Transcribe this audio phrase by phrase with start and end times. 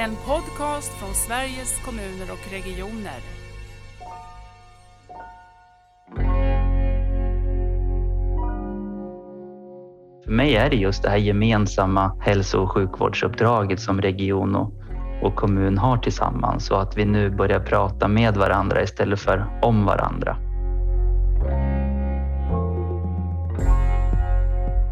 [0.00, 3.20] En podcast från Sveriges kommuner och regioner.
[10.24, 14.72] För mig är det just det här gemensamma hälso och sjukvårdsuppdraget som region och,
[15.22, 19.84] och kommun har tillsammans och att vi nu börjar prata med varandra istället för om
[19.84, 20.49] varandra.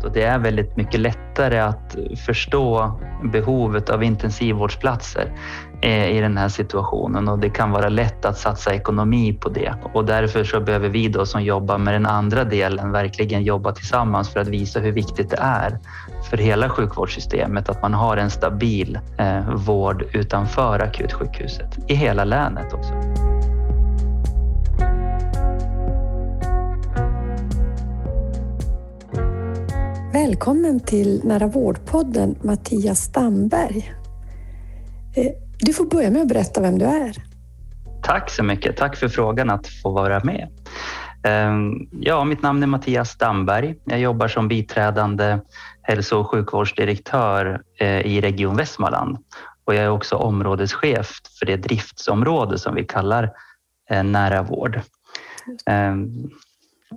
[0.09, 1.97] Och det är väldigt mycket lättare att
[2.27, 2.93] förstå
[3.33, 5.33] behovet av intensivvårdsplatser
[5.83, 9.75] eh, i den här situationen och det kan vara lätt att satsa ekonomi på det.
[9.95, 14.29] Och därför så behöver vi då som jobbar med den andra delen verkligen jobba tillsammans
[14.29, 15.79] för att visa hur viktigt det är
[16.31, 22.73] för hela sjukvårdssystemet att man har en stabil eh, vård utanför akutsjukhuset i hela länet
[22.73, 22.93] också.
[30.29, 33.95] Välkommen till Nära vårdpodden Mattias Stamberg.
[35.17, 37.13] Eh, du får börja med att berätta vem du är.
[38.03, 38.77] Tack så mycket.
[38.77, 40.49] Tack för frågan att få vara med.
[41.25, 43.75] Ehm, ja, mitt namn är Mattias Stamberg.
[43.85, 45.39] Jag jobbar som biträdande
[45.83, 49.19] hälso och sjukvårdsdirektör eh, i Region Västmanland
[49.65, 53.31] och jag är också områdeschef för det driftsområde som vi kallar
[53.91, 54.81] eh, nära vård.
[55.67, 56.31] Ehm,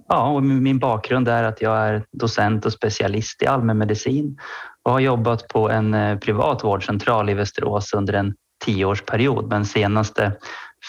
[0.08, 4.38] Ja, och min bakgrund är att jag är docent och specialist i allmänmedicin
[4.84, 8.34] och har jobbat på en eh, privat vårdcentral i Västerås under en
[8.66, 10.32] tioårsperiod, men senaste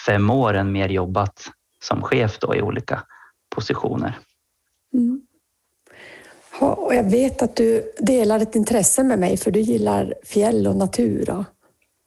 [0.05, 1.49] fem åren mer jobbat
[1.83, 3.03] som chef då i olika
[3.55, 4.17] positioner.
[4.93, 5.21] Mm.
[6.59, 10.75] Och jag vet att du delar ett intresse med mig för du gillar fjäll och
[10.75, 11.45] natur.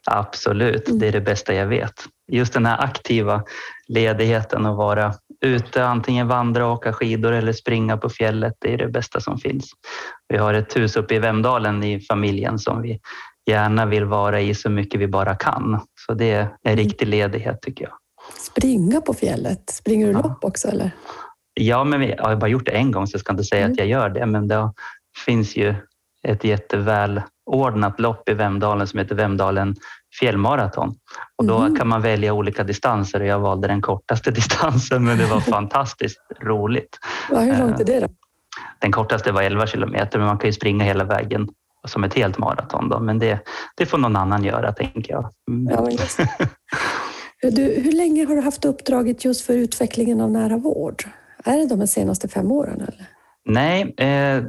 [0.07, 0.99] Absolut, mm.
[0.99, 1.95] det är det bästa jag vet.
[2.33, 3.43] Just den här aktiva
[3.89, 8.55] ledigheten och vara ute, antingen vandra, åka skidor eller springa på fjället.
[8.59, 9.71] Det är det bästa som finns.
[10.29, 13.01] Vi har ett hus uppe i Vemdalen i familjen som vi
[13.47, 15.81] gärna vill vara i så mycket vi bara kan.
[16.07, 16.77] Så det är en mm.
[16.77, 17.93] riktig ledighet tycker jag.
[18.35, 19.71] Springa på fjället?
[19.71, 20.23] Springer du ja.
[20.23, 20.91] lopp också eller?
[21.55, 23.63] Ja, men vi, jag har bara gjort det en gång så jag ska inte säga
[23.63, 23.73] mm.
[23.73, 24.27] att jag gör det.
[24.27, 24.73] Men det
[25.25, 25.75] finns ju
[26.23, 26.45] ett
[27.47, 29.77] jättevälordnat lopp i Vemdalen som heter Vemdalen
[30.21, 30.95] fjällmaraton.
[31.37, 31.77] Och då mm.
[31.77, 36.21] kan man välja olika distanser och jag valde den kortaste distansen men det var fantastiskt
[36.43, 36.99] roligt.
[37.31, 38.09] Ja, hur långt är det då?
[38.79, 41.49] Den kortaste var 11 kilometer men man kan ju springa hela vägen
[41.87, 42.89] som ett helt maraton.
[42.89, 42.99] Då.
[42.99, 43.39] Men det,
[43.77, 45.31] det får någon annan göra tänker jag.
[45.51, 45.75] Mm.
[45.75, 45.91] Ja,
[47.51, 51.05] du, hur länge har du haft uppdraget just för utvecklingen av nära vård?
[51.45, 52.81] Är det de senaste fem åren?
[52.81, 53.16] Eller?
[53.49, 54.43] Nej, eh,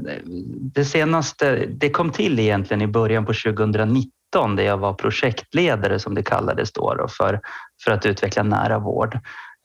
[0.73, 4.11] det senaste, det kom till egentligen i början på 2019
[4.55, 7.41] där jag var projektledare som det kallades då, då för,
[7.83, 9.19] för att utveckla nära vård.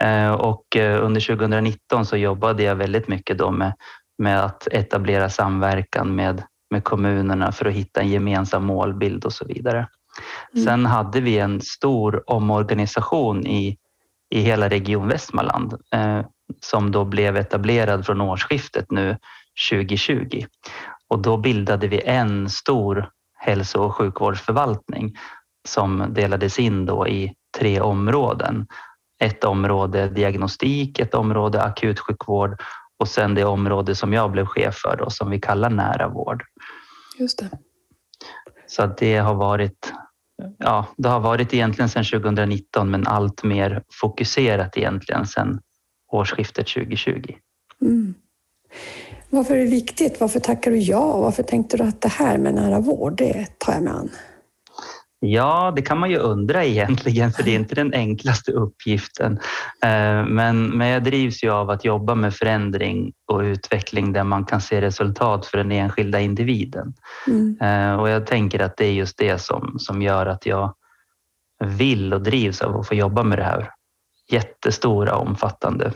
[0.04, 3.74] Eh, och eh, under 2019 så jobbade jag väldigt mycket då med,
[4.18, 9.44] med att etablera samverkan med, med kommunerna för att hitta en gemensam målbild och så
[9.44, 9.88] vidare.
[10.54, 10.64] Mm.
[10.64, 13.76] Sen hade vi en stor omorganisation i,
[14.34, 16.20] i hela Region Västmanland eh,
[16.60, 19.16] som då blev etablerad från årsskiftet nu
[19.70, 20.44] 2020.
[21.08, 25.14] Och då bildade vi en stor hälso och sjukvårdsförvaltning
[25.68, 28.66] som delades in då i tre områden.
[29.22, 32.60] Ett område diagnostik, ett område akutsjukvård
[32.98, 36.44] och sen det område som jag blev chef för då, som vi kallar nära vård.
[37.18, 37.50] Just det.
[38.66, 39.92] Så det har varit
[40.58, 45.60] Ja, det har varit egentligen sedan 2019 men allt mer fokuserat egentligen sedan
[46.12, 47.34] årsskiftet 2020.
[47.82, 48.14] Mm.
[49.30, 50.20] Varför är det viktigt?
[50.20, 51.18] Varför tackar du ja?
[51.18, 54.10] Varför tänkte du att det här med nära vård, det tar jag mig an?
[55.24, 59.32] Ja, det kan man ju undra egentligen, för det är inte den enklaste uppgiften.
[59.84, 64.44] Eh, men, men jag drivs ju av att jobba med förändring och utveckling där man
[64.44, 66.94] kan se resultat för den enskilda individen.
[67.26, 67.58] Mm.
[67.60, 70.74] Eh, och jag tänker att det är just det som, som gör att jag
[71.64, 73.70] vill och drivs av att få jobba med det här
[74.30, 75.92] jättestora, omfattande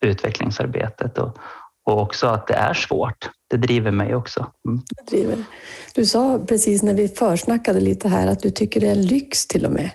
[0.00, 1.38] utvecklingsarbetet och,
[1.84, 3.30] och också att det är svårt.
[3.50, 4.52] Det driver mig också.
[4.68, 4.80] Mm.
[5.10, 5.44] Driver.
[5.94, 9.46] Du sa precis när vi försnackade lite här att du tycker det är en lyx
[9.46, 9.90] till och med.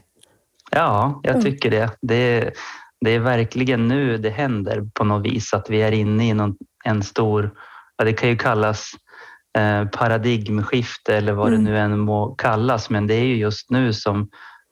[0.72, 1.44] Ja, jag mm.
[1.44, 1.90] tycker det.
[2.02, 2.54] Det är,
[3.02, 6.56] det är verkligen nu det händer på något vis att vi är inne i någon,
[6.86, 7.54] en stor,
[7.98, 8.92] ja, det kan ju kallas
[9.58, 11.66] eh, paradigmskifte eller vad mm.
[11.66, 14.30] det nu än må kallas, men det är ju just nu som,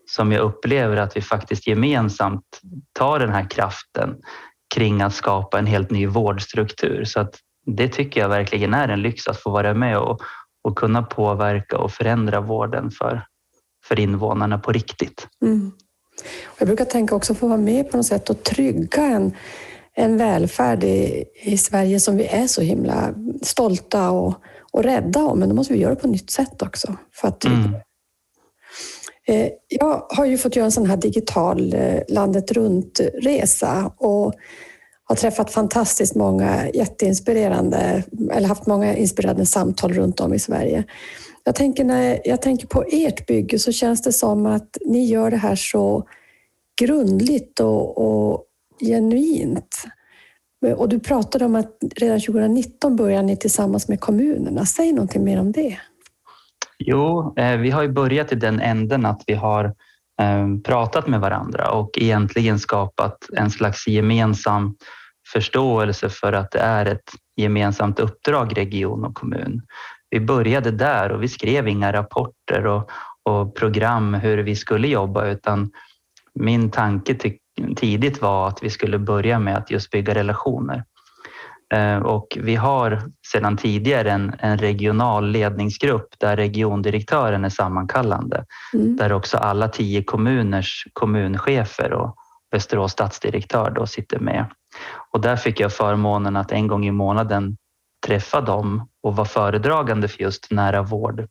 [0.09, 2.61] som jag upplever att vi faktiskt gemensamt
[2.93, 4.15] tar den här kraften
[4.75, 7.05] kring att skapa en helt ny vårdstruktur.
[7.05, 7.35] Så att
[7.65, 10.21] det tycker jag verkligen är en lyx att få vara med och,
[10.63, 13.25] och kunna påverka och förändra vården för,
[13.85, 15.27] för invånarna på riktigt.
[15.41, 15.71] Mm.
[16.57, 19.35] Jag brukar tänka också få vara med på något sätt och trygga en,
[19.93, 24.35] en välfärd i, i Sverige som vi är så himla stolta och,
[24.71, 25.39] och rädda om.
[25.39, 27.57] Men då måste vi göra det på ett nytt sätt också för att trygga.
[27.57, 27.75] Mm.
[29.27, 34.33] Eh, jag har ju fått göra en sån här digital eh, landet runt-resa och
[35.03, 40.83] har träffat fantastiskt många jätteinspirerande, eller haft många inspirerande samtal runt om i Sverige.
[41.43, 45.31] Jag tänker när jag tänker på ert bygge så känns det som att ni gör
[45.31, 46.07] det här så
[46.81, 48.43] grundligt och, och
[48.79, 49.75] genuint.
[50.77, 54.65] Och du pratade om att redan 2019 började ni tillsammans med kommunerna.
[54.65, 55.77] Säg någonting mer om det.
[56.85, 59.65] Jo, eh, vi har ju börjat i den änden att vi har
[60.21, 64.75] eh, pratat med varandra och egentligen skapat en slags gemensam
[65.33, 69.61] förståelse för att det är ett gemensamt uppdrag, region och kommun.
[70.09, 72.91] Vi började där och vi skrev inga rapporter och,
[73.23, 75.71] och program hur vi skulle jobba utan
[76.39, 77.15] min tanke
[77.75, 80.83] tidigt var att vi skulle börja med att just bygga relationer.
[81.71, 83.01] Eh, och vi har
[83.31, 88.45] sedan tidigare en, en regional ledningsgrupp där regiondirektören är sammankallande.
[88.73, 88.95] Mm.
[88.95, 92.15] Där också alla tio kommuners kommunchefer och
[92.51, 94.45] Västerås stadsdirektör då sitter med.
[95.11, 97.57] Och där fick jag förmånen att en gång i månaden
[98.07, 101.27] träffa dem och vara föredragande för just nära vård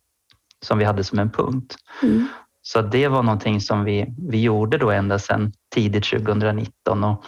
[0.65, 1.75] som vi hade som en punkt.
[2.03, 2.27] Mm.
[2.61, 7.23] Så det var någonting som vi, vi gjorde då ända sedan tidigt 2019 och,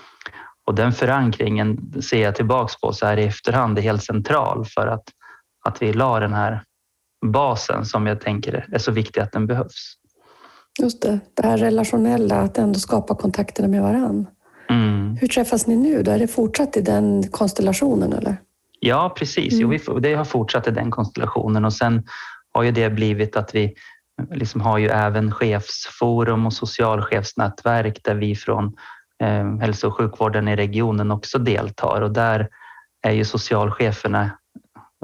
[0.66, 4.88] och den förankringen ser jag tillbaks på så här i efterhand är helt central för
[4.88, 5.04] att,
[5.66, 6.64] att vi la den här
[7.26, 9.94] basen som jag tänker är så viktig att den behövs.
[10.82, 14.28] Just det, det här relationella, att ändå skapa kontakterna med varann.
[14.70, 15.18] Mm.
[15.22, 16.04] Hur träffas ni nu?
[16.04, 16.12] Då?
[16.12, 18.14] Är det fortsatt i den konstellationen?
[18.14, 18.38] Eller?
[18.80, 19.54] Ja, precis.
[19.54, 19.62] Mm.
[19.62, 22.04] Jo, vi, det har fortsatt i den konstellationen och sen
[22.54, 23.74] har ju det blivit att vi
[24.32, 28.76] liksom har ju även chefsforum och socialchefsnätverk där vi från
[29.24, 32.50] eh, hälso och sjukvården i regionen också deltar och där
[33.02, 34.32] är ju socialcheferna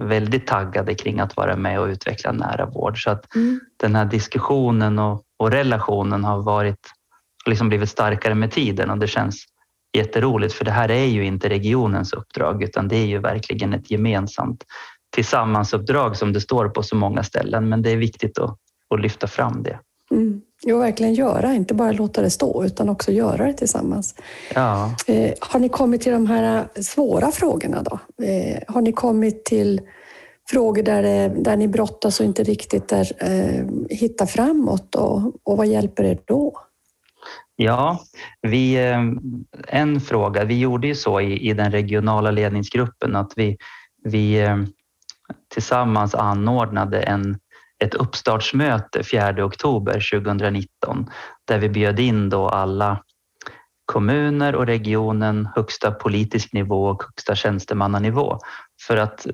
[0.02, 3.04] väldigt taggade kring att vara med och utveckla nära vård.
[3.04, 3.60] Så att mm.
[3.78, 6.88] den här diskussionen och, och relationen har varit,
[7.46, 9.46] liksom blivit starkare med tiden och det känns
[9.98, 13.92] jätteroligt för det här är ju inte regionens uppdrag utan det är ju verkligen ett
[13.92, 14.64] gemensamt
[15.16, 18.58] tillsammansuppdrag som det står på så många ställen men det är viktigt att,
[18.90, 19.80] att lyfta fram det.
[20.12, 20.42] Mm.
[20.62, 24.16] Jo, verkligen göra, inte bara låta det stå utan också göra det tillsammans.
[24.54, 24.96] Ja.
[25.08, 28.00] Eh, har ni kommit till de här svåra frågorna då?
[28.26, 29.82] Eh, har ni kommit till
[30.50, 35.68] frågor där, där ni brottas och inte riktigt där, eh, hittar framåt och, och vad
[35.68, 36.54] hjälper er då?
[37.56, 38.00] Ja,
[38.42, 39.04] vi, eh,
[39.68, 40.44] en fråga.
[40.44, 43.58] Vi gjorde ju så i, i den regionala ledningsgruppen att vi,
[44.04, 44.58] vi eh,
[45.54, 47.38] tillsammans anordnade en,
[47.80, 51.10] ett uppstartsmöte 4 oktober 2019
[51.46, 53.04] där vi bjöd in då alla
[53.86, 58.40] kommuner och regionen, högsta politisk nivå och högsta tjänstemannanivå
[58.88, 59.28] för att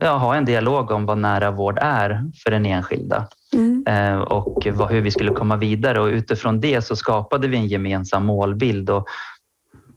[0.00, 3.84] ja, ha en dialog om vad nära vård är för den enskilda mm.
[3.86, 7.66] Eh, och vad, hur vi skulle komma vidare och utifrån det så skapade vi en
[7.66, 9.06] gemensam målbild och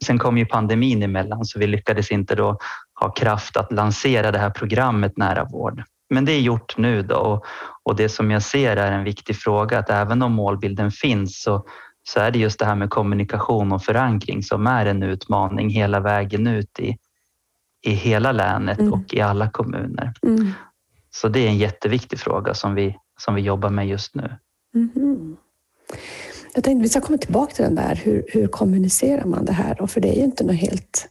[0.05, 2.57] sen kom ju pandemin emellan så vi lyckades inte då
[2.99, 5.83] ha kraft att lansera det här programmet nära vård.
[6.11, 7.45] Men det är gjort nu då och,
[7.83, 11.65] och det som jag ser är en viktig fråga att även om målbilden finns så,
[12.03, 15.99] så är det just det här med kommunikation och förankring som är en utmaning hela
[15.99, 16.97] vägen ut i,
[17.85, 18.93] i hela länet mm.
[18.93, 20.13] och i alla kommuner.
[20.27, 20.51] Mm.
[21.09, 24.35] Så det är en jätteviktig fråga som vi, som vi jobbar med just nu.
[24.75, 25.37] Mm.
[26.53, 29.81] Jag tänkte vi ska komma tillbaka till den där, hur, hur kommunicerar man det här?
[29.81, 31.09] Och för det är ju inte något helt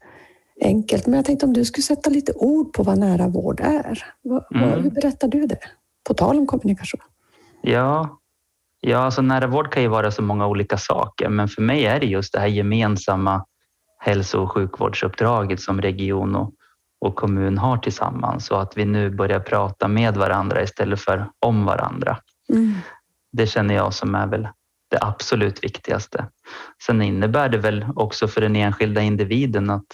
[0.60, 1.06] enkelt.
[1.06, 4.04] Men jag tänkte om du skulle sätta lite ord på vad nära vård är.
[4.54, 4.82] Mm.
[4.82, 5.58] Hur berättar du det?
[6.08, 7.00] På tal om kommunikation.
[7.62, 8.18] Ja,
[8.80, 12.00] ja alltså nära vård kan ju vara så många olika saker, men för mig är
[12.00, 13.44] det just det här gemensamma
[13.98, 16.54] hälso och sjukvårdsuppdraget som region och
[17.00, 21.64] och kommun har tillsammans och att vi nu börjar prata med varandra istället för om
[21.64, 22.18] varandra.
[22.52, 22.74] Mm.
[23.32, 24.48] Det känner jag som är väl
[24.90, 26.26] det absolut viktigaste.
[26.86, 29.86] Sen innebär det väl också för den enskilda individen att,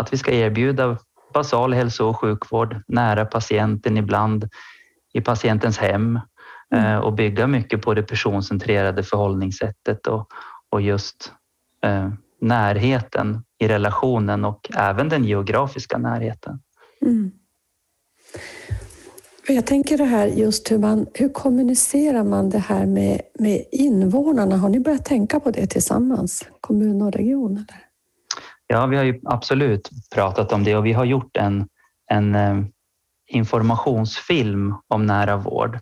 [0.00, 0.98] att vi ska erbjuda
[1.34, 4.48] basal hälso och sjukvård nära patienten ibland
[5.12, 6.20] i patientens hem
[6.74, 6.86] mm.
[6.86, 10.28] eh, och bygga mycket på det personcentrerade förhållningssättet och,
[10.70, 11.32] och just
[11.84, 12.10] eh,
[12.40, 16.60] närheten i relationen och även den geografiska närheten.
[17.02, 17.30] Mm.
[19.48, 24.56] Jag tänker det här just hur man, hur kommunicerar man det här med, med invånarna?
[24.56, 27.52] Har ni börjat tänka på det tillsammans, kommun och region?
[27.52, 27.85] Eller?
[28.66, 31.68] Ja, vi har ju absolut pratat om det och vi har gjort en,
[32.10, 32.64] en eh,
[33.28, 35.78] informationsfilm om nära vård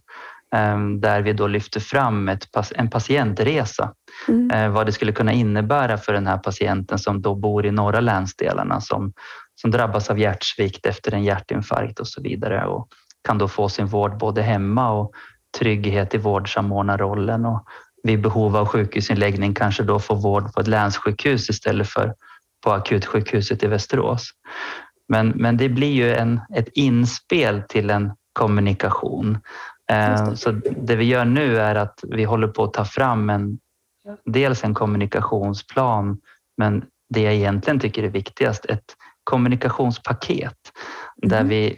[0.54, 3.92] Ehm, där vi då lyfter fram ett, en patientresa.
[4.28, 4.50] Mm.
[4.50, 8.00] Eh, vad det skulle kunna innebära för den här patienten som då bor i norra
[8.00, 9.12] länsdelarna som,
[9.54, 12.88] som drabbas av hjärtsvikt efter en hjärtinfarkt och så vidare och
[13.28, 15.12] kan då få sin vård både hemma och
[15.58, 17.64] trygghet i vårdsamordnarrollen och
[18.02, 22.14] vid behov av sjukhusinläggning kanske då få vård på ett länssjukhus istället för
[22.64, 24.30] på akutsjukhuset i Västerås.
[25.08, 29.38] Men, men det blir ju en, ett inspel till en kommunikation.
[29.90, 33.58] Eh, så det vi gör nu är att vi håller på att ta fram en,
[34.24, 36.18] dels en kommunikationsplan,
[36.56, 40.58] men det jag egentligen tycker är viktigast, ett kommunikationspaket
[41.22, 41.30] mm.
[41.30, 41.76] där vi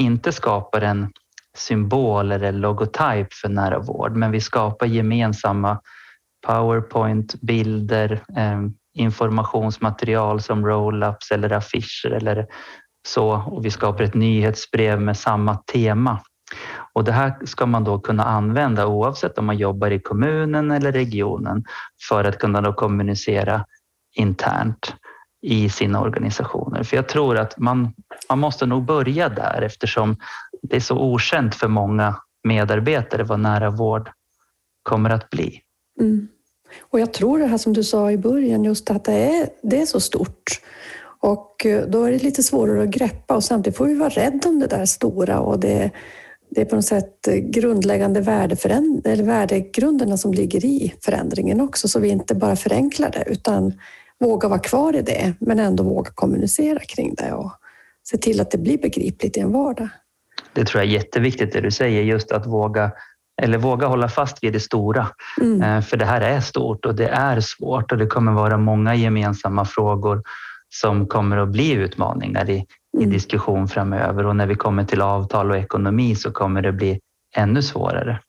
[0.00, 1.12] inte skapar en
[1.56, 5.80] symbol eller logotyp för nära vård, men vi skapar gemensamma
[6.46, 8.60] Powerpoint-bilder, eh,
[8.98, 12.46] informationsmaterial som roll-ups eller affischer eller
[13.06, 13.42] så.
[13.46, 16.20] Och vi skapar ett nyhetsbrev med samma tema.
[16.92, 20.92] Och det här ska man då kunna använda oavsett om man jobbar i kommunen eller
[20.92, 21.64] regionen
[22.08, 23.64] för att kunna då kommunicera
[24.14, 24.94] internt
[25.42, 26.82] i sina organisationer.
[26.82, 27.94] För jag tror att man,
[28.28, 30.16] man måste nog börja där eftersom
[30.62, 34.10] det är så okänt för många medarbetare vad nära vård
[34.82, 35.60] kommer att bli.
[36.00, 36.28] Mm.
[36.80, 39.80] Och jag tror det här som du sa i början, just att det är, det
[39.80, 40.60] är så stort.
[41.20, 44.48] Och eh, då är det lite svårare att greppa och samtidigt får vi vara rädda
[44.48, 45.90] om det där stora och det,
[46.50, 48.20] det är på något sätt eh, grundläggande
[49.04, 53.72] eller värdegrunderna som ligger i förändringen också, så vi inte bara förenklar det utan
[54.20, 57.52] våga vara kvar i det, men ändå våga kommunicera kring det och
[58.08, 59.88] se till att det blir begripligt i en vardag.
[60.52, 62.92] Det tror jag är jätteviktigt det du säger, just att våga
[63.42, 65.08] eller våga hålla fast vid det stora.
[65.40, 65.62] Mm.
[65.62, 68.94] Eh, för det här är stort och det är svårt och det kommer vara många
[68.94, 70.22] gemensamma frågor
[70.68, 72.66] som kommer att bli utmaningar i,
[72.96, 73.08] mm.
[73.08, 77.00] i diskussion framöver och när vi kommer till avtal och ekonomi så kommer det bli
[77.36, 78.20] ännu svårare.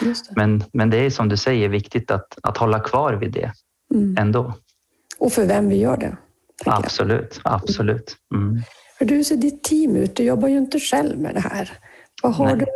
[0.00, 0.14] Det.
[0.36, 3.52] Men, men det är som du säger viktigt att, att hålla kvar vid det
[3.94, 4.16] mm.
[4.18, 4.54] ändå.
[5.18, 6.16] Och för vem vi gör det.
[6.66, 7.54] Absolut, jag.
[7.54, 8.16] absolut.
[8.34, 8.62] Mm.
[9.00, 11.72] Du ser ditt team ut, du jobbar ju inte själv med det här.
[12.22, 12.66] Vad har du,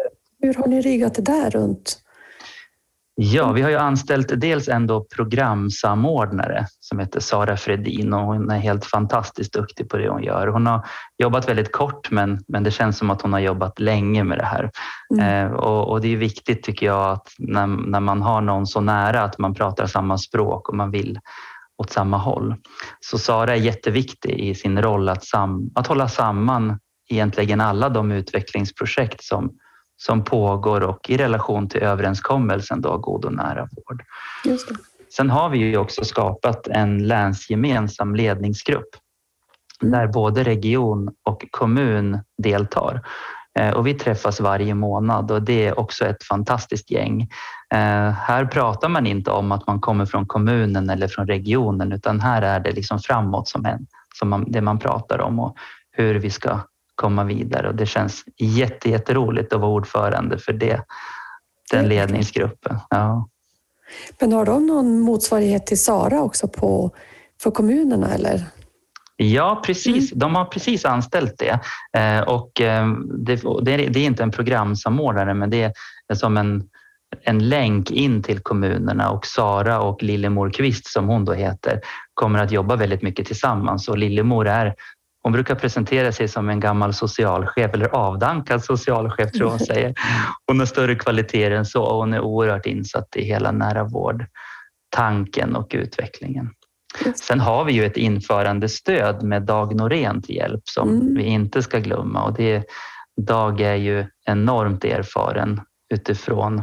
[0.42, 1.98] hur har ni riggat det där runt?
[3.14, 8.58] Ja, vi har ju anställt dels en programsamordnare som heter Sara Fredin och hon är
[8.58, 10.46] helt fantastiskt duktig på det hon gör.
[10.46, 10.86] Hon har
[11.18, 14.44] jobbat väldigt kort men, men det känns som att hon har jobbat länge med det
[14.44, 14.70] här.
[15.14, 15.46] Mm.
[15.46, 18.80] Eh, och, och, det är viktigt tycker jag att när, när man har någon så
[18.80, 21.20] nära att man pratar samma språk och man vill
[21.78, 22.54] åt samma håll.
[23.00, 26.78] Så Sara är jätteviktig i sin roll att, sam, att hålla samman
[27.10, 29.50] egentligen alla de utvecklingsprojekt som,
[30.06, 34.04] som pågår och i relation till överenskommelsen då, god och nära vård.
[35.16, 38.88] Sen har vi ju också skapat en länsgemensam ledningsgrupp
[39.82, 39.92] mm.
[39.92, 43.02] där både region och kommun deltar.
[43.58, 47.22] Eh, och vi träffas varje månad och det är också ett fantastiskt gäng.
[47.74, 52.20] Eh, här pratar man inte om att man kommer från kommunen eller från regionen utan
[52.20, 55.56] här är det liksom framåt som, en, som man, det man pratar om och
[55.90, 56.60] hur vi ska
[56.94, 60.84] komma vidare och det känns jätte, jätteroligt att vara ordförande för det,
[61.70, 62.78] den ledningsgruppen.
[62.90, 63.28] Ja.
[64.18, 66.90] Men har de någon motsvarighet till Sara också på,
[67.42, 68.44] för kommunerna eller?
[69.16, 70.12] Ja, precis.
[70.12, 70.18] Mm.
[70.18, 71.60] De har precis anställt det.
[72.00, 72.86] Eh, och eh,
[73.26, 75.72] det, det, är inte en programsamordnare, men det
[76.08, 76.68] är som en,
[77.22, 81.80] en länk in till kommunerna och Sara och Lillemor Kvist, som hon då heter,
[82.14, 83.88] kommer att jobba väldigt mycket tillsammans.
[83.88, 84.74] Och Lillemor är
[85.22, 89.94] hon brukar presentera sig som en gammal socialchef eller avdankad socialchef tror hon säger.
[90.46, 94.26] Hon har större kvaliteter än så och hon är oerhört insatt i hela nära vård,
[94.90, 96.50] tanken och utvecklingen.
[97.14, 101.14] Sen har vi ju ett införandestöd med Dag Norén till hjälp som mm.
[101.14, 102.64] vi inte ska glömma och det,
[103.16, 105.60] Dag är ju enormt erfaren
[105.94, 106.62] utifrån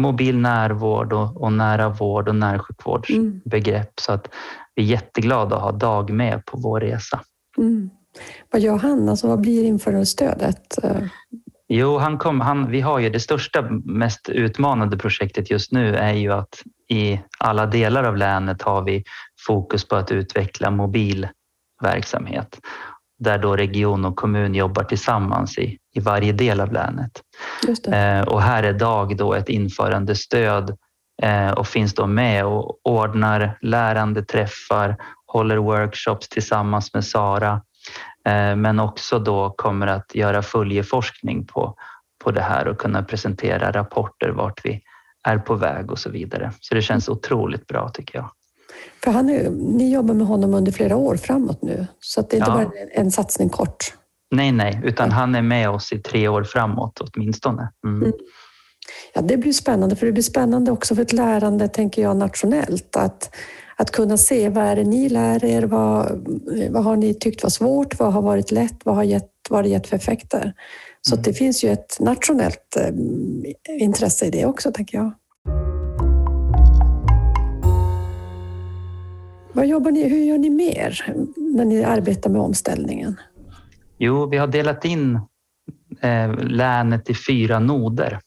[0.00, 3.92] mobil närvård och, och nära vård och närsjukvårdsbegrepp mm.
[4.00, 4.28] så att
[4.74, 7.20] vi är jätteglada att ha Dag med på vår resa.
[7.60, 7.90] Mm.
[8.50, 9.08] Vad gör han?
[9.08, 10.78] Alltså, vad blir införandestödet?
[11.68, 16.12] Jo, han kom, han, vi har ju det största, mest utmanande projektet just nu är
[16.12, 19.04] ju att i alla delar av länet har vi
[19.46, 21.28] fokus på att utveckla mobil
[21.82, 22.58] verksamhet
[23.18, 27.22] där då region och kommun jobbar tillsammans i, i varje del av länet.
[27.92, 30.76] Eh, och här är DAG då ett införandestöd
[31.22, 34.96] eh, och finns då med och ordnar lärande träffar,
[35.32, 37.52] håller workshops tillsammans med Sara
[38.26, 41.74] eh, men också då kommer att göra följeforskning på,
[42.24, 44.82] på det här och kunna presentera rapporter vart vi
[45.28, 46.52] är på väg och så vidare.
[46.60, 48.30] Så det känns otroligt bra tycker jag.
[49.04, 52.38] För han är, ni jobbar med honom under flera år framåt nu, så det är
[52.38, 52.54] inte ja.
[52.54, 53.94] bara en satsning kort.
[54.30, 57.72] Nej, nej, utan han är med oss i tre år framåt åtminstone.
[57.86, 58.02] Mm.
[58.02, 58.12] Mm.
[59.14, 62.96] Ja, det blir spännande, för det blir spännande också för ett lärande, tänker jag, nationellt.
[62.96, 63.36] Att,
[63.76, 65.62] att kunna se vad är det ni lär er?
[65.62, 66.28] Vad,
[66.70, 67.98] vad har ni tyckt var svårt?
[67.98, 68.76] Vad har varit lätt?
[68.84, 70.52] Vad har, gett, vad har det gett för effekter?
[71.02, 71.22] Så mm.
[71.22, 75.12] det finns ju ett nationellt eh, intresse i det också, tänker jag.
[79.52, 81.04] Vad jobbar ni, hur gör ni mer
[81.36, 83.20] när ni arbetar med omställningen?
[83.98, 85.14] Jo, vi har delat in
[86.00, 88.20] eh, länet i fyra noder.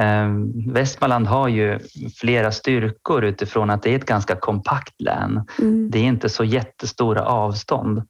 [0.00, 0.28] Eh,
[0.72, 1.78] Västmanland har ju
[2.20, 5.46] flera styrkor utifrån att det är ett ganska kompakt län.
[5.58, 5.90] Mm.
[5.90, 8.02] Det är inte så jättestora avstånd.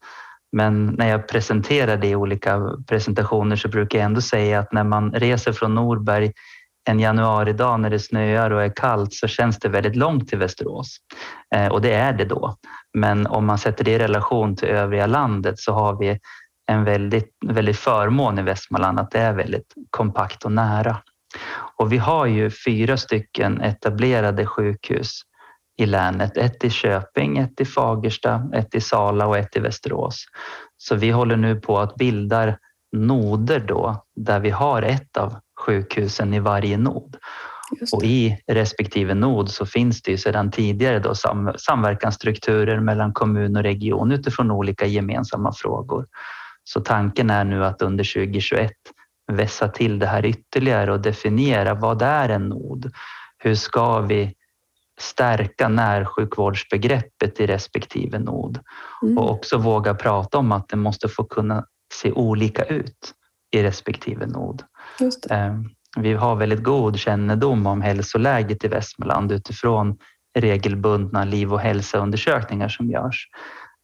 [0.53, 4.85] Men när jag presenterar det i olika presentationer så brukar jag ändå säga att när
[4.85, 6.33] man reser från Norberg
[6.89, 10.97] en januaridag när det snöar och är kallt så känns det väldigt långt till Västerås.
[11.55, 12.57] Eh, och det är det då.
[12.99, 16.19] Men om man sätter det i relation till övriga landet så har vi
[16.67, 20.97] en väldigt, väldigt förmån i Västmanland att det är väldigt kompakt och nära.
[21.77, 25.21] Och vi har ju fyra stycken etablerade sjukhus
[25.77, 26.37] i länet.
[26.37, 30.25] Ett i Köping, ett i Fagersta, ett i Sala och ett i Västerås.
[30.77, 32.57] Så vi håller nu på att bilda
[32.97, 35.35] noder då där vi har ett av
[35.67, 37.17] sjukhusen i varje nod.
[37.93, 43.57] Och i respektive nod så finns det ju sedan tidigare då sam samverkansstrukturer mellan kommun
[43.57, 46.07] och region utifrån olika gemensamma frågor.
[46.65, 48.73] Så tanken är nu att under 2021
[49.33, 52.93] vässa till det här ytterligare och definiera vad är en nod?
[53.39, 54.35] Hur ska vi
[55.01, 58.59] stärka närsjukvårdsbegreppet i respektive nod
[59.03, 59.19] mm.
[59.19, 63.15] och också våga prata om att det måste få kunna se olika ut
[63.51, 64.63] i respektive nod.
[65.31, 69.99] Ehm, vi har väldigt god kännedom om hälsoläget i Västmanland utifrån
[70.39, 73.29] regelbundna liv och hälsoundersökningar som görs.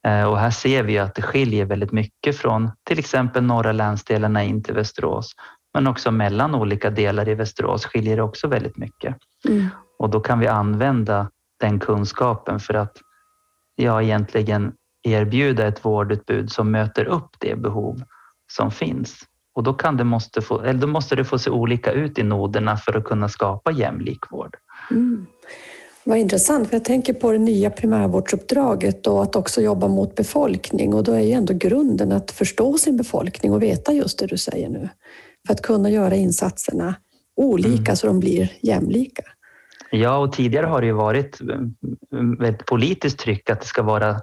[0.07, 4.43] Ehm, och här ser vi att det skiljer väldigt mycket från till exempel norra länsdelarna
[4.43, 5.31] in till Västerås.
[5.73, 9.15] Men också mellan olika delar i Västerås skiljer det också väldigt mycket.
[9.47, 9.67] Mm.
[9.99, 11.29] Och då kan vi använda
[11.59, 12.97] den kunskapen för att
[13.75, 18.03] ja, egentligen erbjuda ett vårdutbud som möter upp det behov
[18.51, 19.27] som finns.
[19.53, 22.23] Och då, kan det måste få, eller då måste det få se olika ut i
[22.23, 24.57] noderna för att kunna skapa jämlik vård.
[24.91, 25.25] Mm.
[26.03, 30.93] Vad intressant, för jag tänker på det nya primärvårdsuppdraget och att också jobba mot befolkning
[30.93, 34.37] och då är ju ändå grunden att förstå sin befolkning och veta just det du
[34.37, 34.89] säger nu.
[35.47, 36.95] För att kunna göra insatserna
[37.35, 37.95] olika mm.
[37.95, 39.23] så de blir jämlika.
[39.91, 41.39] Ja, och tidigare har det ju varit
[42.47, 44.21] ett politiskt tryck att det ska vara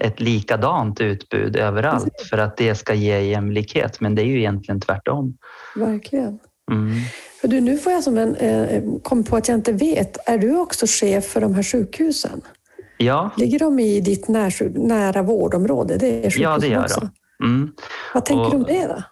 [0.00, 4.00] ett likadant utbud överallt för att det ska ge jämlikhet.
[4.00, 5.36] Men det är ju egentligen tvärtom.
[5.76, 6.38] Verkligen.
[6.70, 6.94] Mm.
[7.42, 10.28] För du, nu får jag som en, eh, kom på att jag inte vet.
[10.28, 12.40] Är du också chef för de här sjukhusen?
[12.96, 13.30] Ja.
[13.36, 15.96] Ligger de i ditt när, nära vårdområde?
[15.96, 17.10] Det är ja, det gör de.
[17.46, 17.72] Mm.
[18.14, 19.02] Vad tänker och, du om det då?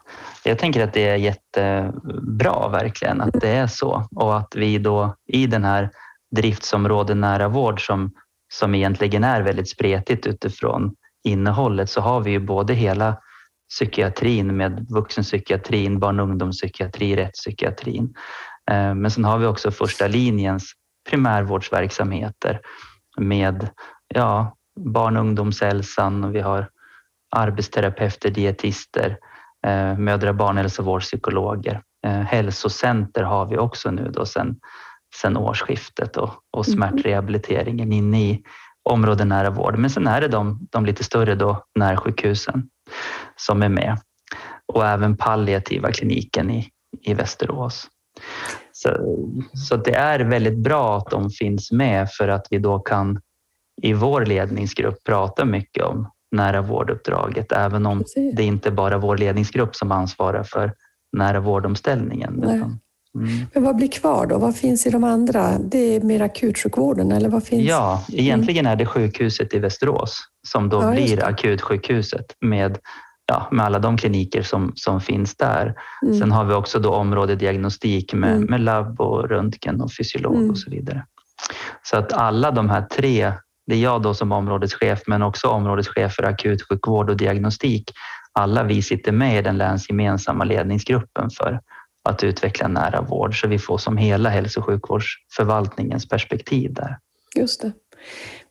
[0.45, 5.15] Jag tänker att det är jättebra verkligen att det är så och att vi då
[5.27, 5.91] i den här
[6.37, 8.13] driftsområde nära vård som
[8.53, 13.17] som egentligen är väldigt spretigt utifrån innehållet så har vi ju både hela
[13.71, 18.15] psykiatrin med vuxenpsykiatrin, barn och ungdomspsykiatri, rättspsykiatrin.
[18.71, 20.73] Eh, men sen har vi också första linjens
[21.11, 22.61] primärvårdsverksamheter
[23.19, 23.69] med
[24.15, 26.69] ja, barn och ungdomshälsan och vi har
[27.37, 29.19] arbetsterapeuter, dietister,
[29.67, 31.83] eh, mödra och barnhälsovårdspsykologer.
[32.07, 34.57] Eh, hälsocenter har vi också nu då sen
[35.15, 36.77] sedan årsskiftet och, och mm.
[36.77, 38.43] smärtrehabiliteringen inne i
[38.83, 39.79] områden nära vård.
[39.79, 42.69] Men sen är det de, de lite större då, närsjukhusen
[43.37, 43.99] som är med
[44.73, 46.69] och även palliativa kliniken i,
[47.03, 47.89] i Västerås.
[48.73, 48.89] Så,
[49.53, 53.21] så det är väldigt bra att de finns med för att vi då kan
[53.83, 58.05] i vår ledningsgrupp prata mycket om nära vårduppdraget, även om
[58.37, 60.75] det inte bara är vår ledningsgrupp som ansvarar för
[61.17, 62.41] nära vårdomställningen.
[63.19, 63.47] Mm.
[63.55, 64.39] Men vad blir kvar då?
[64.39, 65.59] Vad finns i de andra?
[65.59, 67.69] Det är mer akutsjukvården eller vad finns?
[67.69, 72.79] Ja, egentligen är det sjukhuset i Västerås som då ja, blir akutsjukhuset med,
[73.27, 75.75] ja, med alla de kliniker som, som finns där.
[76.03, 76.19] Mm.
[76.19, 78.45] Sen har vi också då områdediagnostik med, mm.
[78.45, 80.51] med labb och röntgen och fysiolog mm.
[80.51, 81.05] och så vidare.
[81.83, 83.33] Så att alla de här tre,
[83.67, 87.93] det är jag då som områdeschef men också områdeschef för akutsjukvård och diagnostik.
[88.33, 91.61] Alla vi sitter med i den länsgemensamma ledningsgruppen för
[92.09, 96.99] att utveckla nära vård så vi får som hela hälso och sjukvårdsförvaltningens perspektiv där.
[97.37, 97.73] Just det.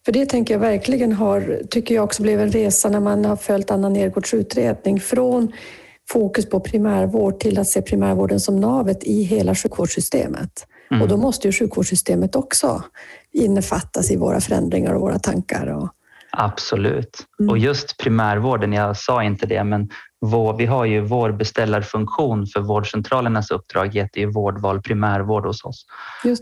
[0.06, 3.36] För det tänker jag verkligen har, tycker jag också blev en resa när man har
[3.36, 5.52] följt Anna Nergårds utredning från
[6.10, 10.68] fokus på primärvård till att se primärvården som navet i hela sjukvårdssystemet.
[10.92, 11.02] Mm.
[11.02, 12.84] Och då måste ju sjukvårdssystemet också
[13.32, 15.68] innefattas i våra förändringar och våra tankar.
[15.68, 15.90] Och...
[16.32, 17.26] Absolut.
[17.40, 17.50] Mm.
[17.50, 19.90] Och just primärvården, jag sa inte det, men
[20.22, 25.86] vår, vi har ju vår beställarfunktion för vårdcentralernas uppdrag heter ju vårdval primärvård hos oss.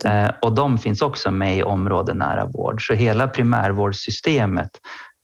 [0.05, 2.87] Eh, och de finns också med i område nära vård.
[2.87, 4.71] Så hela primärvårdssystemet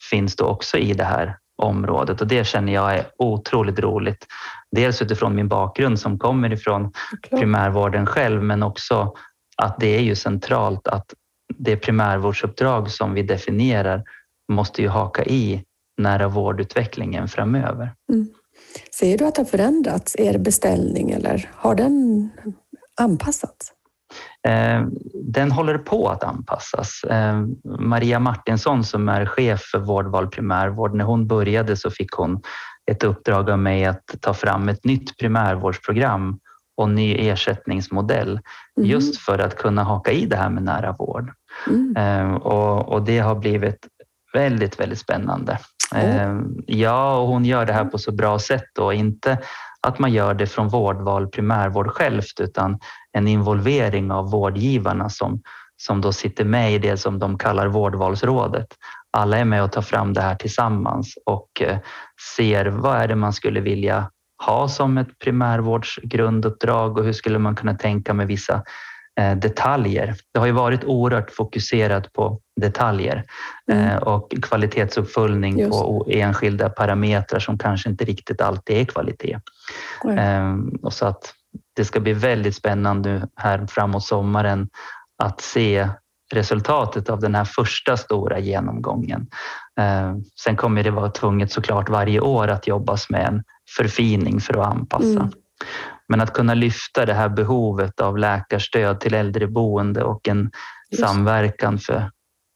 [0.09, 4.27] finns då också i det här området och det känner jag är otroligt roligt.
[4.71, 6.91] Dels utifrån min bakgrund som kommer ifrån
[7.29, 9.13] primärvården själv men också
[9.57, 11.13] att det är ju centralt att
[11.57, 14.03] det primärvårdsuppdrag som vi definierar
[14.51, 15.63] måste ju haka i
[15.97, 17.93] nära vårdutvecklingen framöver.
[18.13, 18.27] Mm.
[18.91, 22.29] Ser du att det har förändrats, er beställning, eller har den
[23.01, 23.71] anpassats?
[24.47, 27.03] Eh, den håller på att anpassas.
[27.03, 27.45] Eh,
[27.79, 32.41] Maria Martinsson som är chef för Vårdval primärvård, när hon började så fick hon
[32.91, 36.39] ett uppdrag av mig att ta fram ett nytt primärvårdsprogram
[36.77, 38.39] och ny ersättningsmodell
[38.77, 38.89] mm.
[38.89, 41.31] just för att kunna haka i det här med nära vård.
[41.69, 41.95] Mm.
[41.97, 43.87] Eh, och, och, det har blivit
[44.33, 45.59] väldigt, väldigt spännande.
[46.01, 46.63] Mm.
[46.67, 49.37] Ja, och hon gör det här på så bra sätt och inte
[49.87, 52.79] att man gör det från vårdval primärvård självt utan
[53.11, 55.41] en involvering av vårdgivarna som,
[55.77, 58.67] som då sitter med i det som de kallar vårdvalsrådet.
[59.11, 61.77] Alla är med och tar fram det här tillsammans och eh,
[62.37, 64.09] ser vad är det man skulle vilja
[64.45, 68.63] ha som ett primärvårdsgrunduppdrag och hur skulle man kunna tänka med vissa
[69.35, 70.15] detaljer.
[70.31, 73.23] Det har ju varit oerhört fokuserat på detaljer
[73.71, 73.87] mm.
[73.87, 75.71] Eh, och kvalitetsuppföljning Just.
[75.71, 79.39] på enskilda parametrar som kanske inte riktigt alltid är kvalitet.
[80.05, 80.69] Mm.
[80.81, 81.33] Och så att
[81.75, 84.69] det ska bli väldigt spännande här framåt sommaren
[85.23, 85.89] att se
[86.33, 89.27] resultatet av den här första stora genomgången.
[89.79, 93.43] Eh, sen kommer det vara tvunget såklart varje år att jobbas med en
[93.77, 95.19] förfining för att anpassa.
[95.19, 95.31] Mm.
[96.07, 100.51] Men att kunna lyfta det här behovet av läkarstöd till äldreboende och en
[100.91, 101.03] Just.
[101.03, 102.11] samverkan för,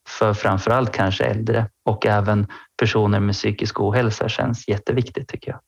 [0.10, 2.48] för framförallt kanske äldre och även
[2.80, 5.60] personer med psykisk ohälsa känns jätteviktigt tycker jag.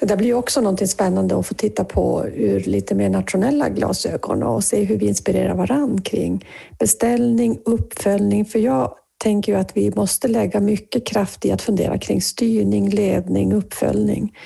[0.00, 4.42] Det där blir också något spännande att få titta på ur lite mer nationella glasögon
[4.42, 6.46] och se hur vi inspirerar varann kring
[6.78, 8.44] beställning, uppföljning.
[8.44, 12.90] För jag tänker ju att vi måste lägga mycket kraft i att fundera kring styrning,
[12.90, 14.36] ledning, uppföljning.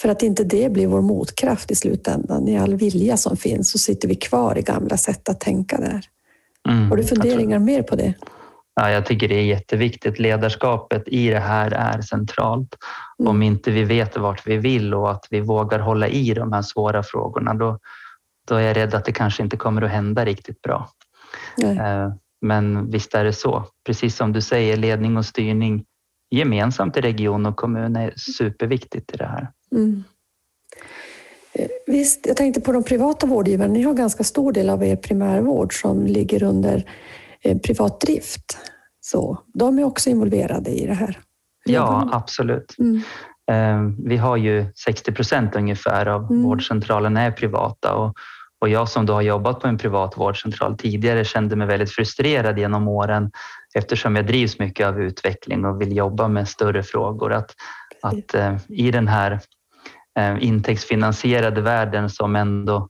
[0.00, 2.48] För att inte det blir vår motkraft i slutändan.
[2.48, 6.00] I all vilja som finns så sitter vi kvar i gamla sätt att tänka där.
[6.68, 8.14] Mm, Har du funderingar mer på det?
[8.74, 10.18] Ja, jag tycker det är jätteviktigt.
[10.18, 12.76] Ledarskapet i det här är centralt.
[13.18, 13.30] Mm.
[13.30, 16.62] Om inte vi vet vart vi vill och att vi vågar hålla i de här
[16.62, 17.78] svåra frågorna, då,
[18.48, 20.88] då är jag rädd att det kanske inte kommer att hända riktigt bra.
[21.56, 21.78] Nej.
[21.78, 23.64] Eh, men visst är det så.
[23.86, 25.84] Precis som du säger, ledning och styrning
[26.30, 29.50] gemensamt i region och kommun är superviktigt i det här.
[29.74, 30.04] Mm.
[31.52, 33.72] Eh, visst, jag tänkte på de privata vårdgivarna.
[33.72, 36.84] Ni har ganska stor del av er primärvård som ligger under
[37.42, 38.58] Eh, privat drift.
[39.00, 41.18] Så de är också involverade i det här.
[41.64, 42.74] Ja, absolut.
[42.78, 43.02] Mm.
[43.50, 46.42] Eh, vi har ju 60 procent ungefär av mm.
[46.42, 48.16] vårdcentralerna är privata och,
[48.60, 52.58] och jag som då har jobbat på en privat vårdcentral tidigare kände mig väldigt frustrerad
[52.58, 53.30] genom åren
[53.74, 57.32] eftersom jag drivs mycket av utveckling och vill jobba med större frågor.
[57.32, 57.54] Att,
[58.02, 58.34] att
[58.68, 59.40] i den här
[60.40, 62.88] intäktsfinansierade världen som ändå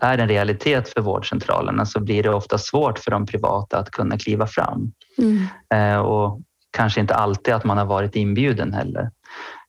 [0.00, 4.18] är en realitet för vårdcentralerna så blir det ofta svårt för de privata att kunna
[4.18, 4.92] kliva fram.
[5.18, 5.46] Mm.
[5.74, 9.10] Eh, och kanske inte alltid att man har varit inbjuden heller.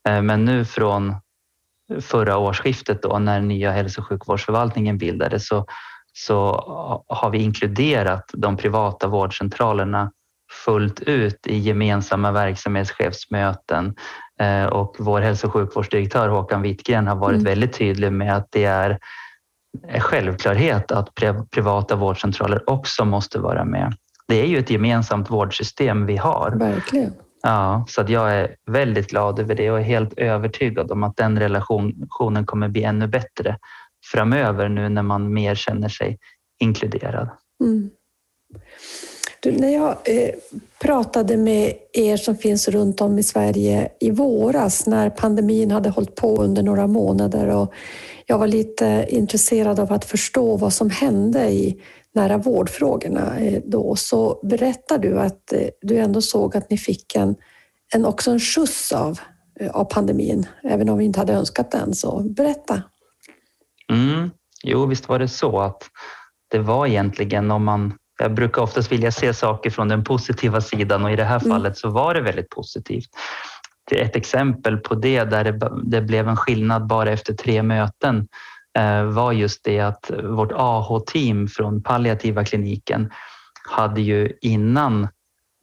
[0.09, 1.15] Eh, men nu från
[2.01, 5.65] förra årsskiftet då när nya hälso och sjukvårdsförvaltningen bildades så,
[6.13, 6.53] så
[7.07, 10.11] har vi inkluderat de privata vårdcentralerna
[10.65, 13.91] fullt ut i gemensamma verksamhetschefsmöten eh,
[14.71, 17.45] och vår hälso och sjukvårdsdirektör Håkan Wittgren har varit mm.
[17.45, 18.99] väldigt tydlig med att det är
[19.99, 21.09] självklarhet att
[21.51, 23.93] privata vårdcentraler också måste vara med.
[24.27, 26.51] Det är ju ett gemensamt vårdsystem vi har.
[26.51, 27.13] Verkligen.
[27.43, 31.17] Ja, så att jag är väldigt glad över det och är helt övertygad om att
[31.17, 33.57] den relationen kommer bli ännu bättre
[34.11, 36.19] framöver nu när man mer känner sig
[36.59, 37.29] inkluderad.
[37.63, 37.89] Mm.
[39.43, 40.29] Du, när jag eh,
[40.81, 46.15] pratade med er som finns runt om i Sverige i våras när pandemin hade hållit
[46.15, 47.73] på under några månader och
[48.25, 51.81] jag var lite intresserad av att förstå vad som hände i
[52.13, 57.15] nära vårdfrågorna eh, då, så berättar du att eh, du ändå såg att ni fick
[57.15, 57.35] en,
[57.93, 59.19] en också en skjuts av,
[59.59, 61.93] eh, av pandemin, även om vi inte hade önskat den.
[61.93, 62.83] Så berätta.
[63.91, 64.29] Mm.
[64.63, 65.83] Jo, visst var det så att
[66.47, 71.03] det var egentligen om man jag brukar oftast vilja se saker från den positiva sidan
[71.05, 71.51] och i det här mm.
[71.51, 73.09] fallet så var det väldigt positivt
[73.91, 78.27] ett exempel på det där det, det blev en skillnad bara efter tre möten
[78.77, 83.11] eh, var just det att vårt AH-team från palliativa kliniken
[83.69, 85.07] hade ju innan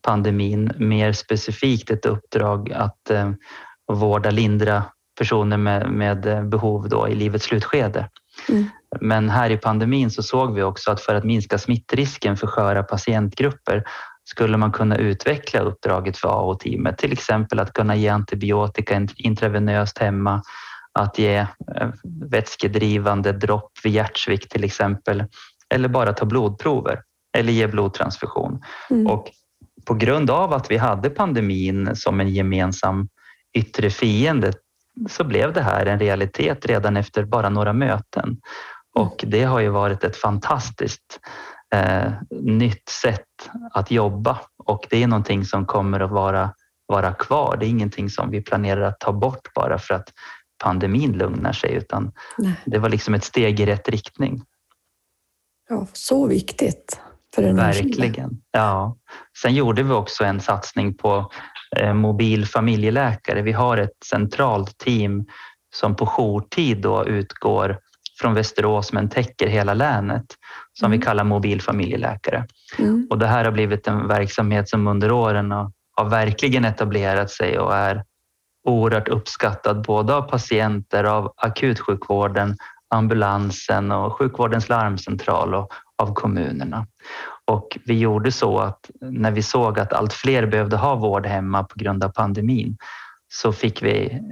[0.02, 3.30] pandemin mer specifikt ett uppdrag att eh,
[3.92, 4.82] vårda, lindra
[5.18, 8.08] personer med, med behov då i livets slutskede.
[8.48, 8.70] Mm.
[9.00, 12.82] Men här i pandemin så såg vi också att för att minska smittrisken för sköra
[12.82, 13.84] patientgrupper
[14.24, 20.42] skulle man kunna utveckla uppdraget för AO-teamet, till exempel att kunna ge antibiotika intravenöst hemma,
[20.92, 21.88] att ge eh,
[22.30, 25.24] vätskedrivande dropp vid hjärtsvikt till exempel,
[25.74, 27.02] eller bara ta blodprover
[27.36, 28.62] eller ge blodtransfusion.
[28.90, 29.06] Mm.
[29.06, 29.30] Och
[29.84, 33.08] på grund av att vi hade pandemin som en gemensam
[33.58, 34.52] yttre fiende
[35.08, 38.40] så blev det här en realitet redan efter bara några möten.
[38.94, 41.20] Och det har ju varit ett fantastiskt
[41.74, 46.54] eh, nytt sätt att jobba och det är någonting som kommer att vara,
[46.86, 47.56] vara kvar.
[47.60, 50.08] Det är ingenting som vi planerar att ta bort bara för att
[50.64, 52.52] pandemin lugnar sig utan Nej.
[52.64, 54.42] det var liksom ett steg i rätt riktning.
[55.68, 57.00] Ja, så viktigt
[57.34, 58.42] för den Verkligen.
[58.52, 58.96] Ja.
[59.42, 61.30] Sen gjorde vi också en satsning på
[61.76, 63.42] eh, mobil familjeläkare.
[63.42, 65.26] Vi har ett centralt team
[65.74, 67.78] som på jourtid då utgår
[68.20, 70.26] från Västerås men täcker hela länet
[70.72, 70.98] som mm.
[70.98, 72.46] vi kallar mobil familjeläkare.
[72.78, 73.06] Mm.
[73.10, 77.58] Och det här har blivit en verksamhet som under åren har, har verkligen etablerat sig
[77.58, 78.04] och är
[78.68, 82.56] oerhört uppskattad både av patienter, av akutsjukvården,
[82.94, 86.86] ambulansen och sjukvårdens larmcentral och av kommunerna.
[87.44, 91.64] Och vi gjorde så att när vi såg att allt fler behövde ha vård hemma
[91.64, 92.76] på grund av pandemin
[93.28, 94.22] så fick vi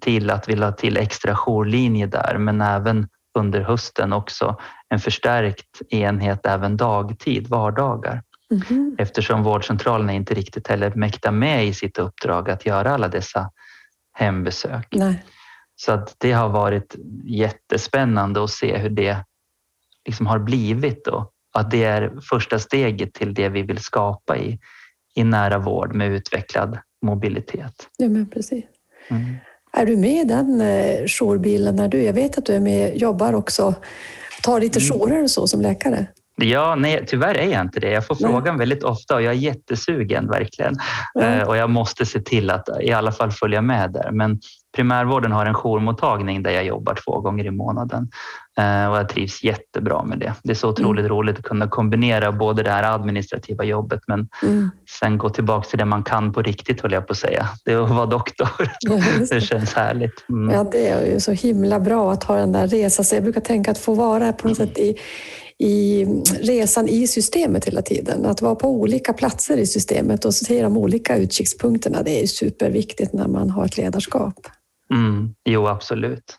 [0.00, 4.56] till att vi la till extra jourlinje där men även under hösten också
[4.88, 8.22] en förstärkt enhet även dagtid, vardagar.
[8.50, 8.96] Mm.
[8.98, 13.50] Eftersom vårdcentralerna inte riktigt heller mäktar med i sitt uppdrag att göra alla dessa
[14.12, 14.88] hembesök.
[14.90, 15.24] Nej.
[15.76, 19.24] Så att det har varit jättespännande att se hur det
[20.06, 21.32] liksom har blivit då.
[21.52, 24.58] Att det är första steget till det vi vill skapa i,
[25.14, 27.88] i nära vård med utvecklad mobilitet.
[27.98, 28.64] Ja, men precis.
[29.08, 29.36] Mm.
[29.76, 32.96] Är du med i den eh, jourbilen när du, jag vet att du är med,
[32.96, 33.74] jobbar också,
[34.42, 34.88] tar lite mm.
[34.88, 36.06] jourer och så som läkare?
[36.42, 37.90] Ja, nej, tyvärr är jag inte det.
[37.90, 38.32] Jag får nej.
[38.32, 40.76] frågan väldigt ofta och jag är jättesugen verkliligen.
[41.20, 41.48] Mm.
[41.48, 44.10] och jag måste se till att i alla fall följa med där.
[44.10, 44.40] Men
[44.76, 48.10] primärvården har en jourmottagning där jag jobbar två gånger i månaden eh,
[48.90, 50.34] och jag trivs jättebra med det.
[50.42, 51.16] Det är så otroligt mm.
[51.16, 54.70] roligt att kunna kombinera både det här administrativa jobbet men mm.
[55.00, 57.48] sen gå tillbaka till det man kan på riktigt höll jag på att säga.
[57.64, 58.48] Det är att vara doktor.
[58.80, 59.34] Ja, det.
[59.34, 59.40] det.
[59.40, 60.28] känns härligt.
[60.28, 60.54] Mm.
[60.54, 63.04] Ja, det är ju så himla bra att ha den där resan.
[63.04, 64.96] Så jag brukar tänka att få vara på något sätt i
[65.58, 66.04] i
[66.40, 68.26] resan i systemet hela tiden.
[68.26, 73.12] Att vara på olika platser i systemet och se de olika utkikspunkterna, det är superviktigt
[73.12, 74.34] när man har ett ledarskap.
[74.90, 76.36] Mm, jo, absolut.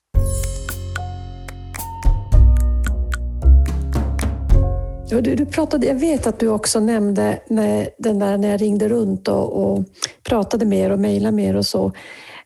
[5.10, 8.89] Du, du pratade, jag vet att du också nämnde när, den där, när jag ringde
[8.89, 9.86] runt och, och
[10.30, 11.86] pratade mer och mejlade mer och så,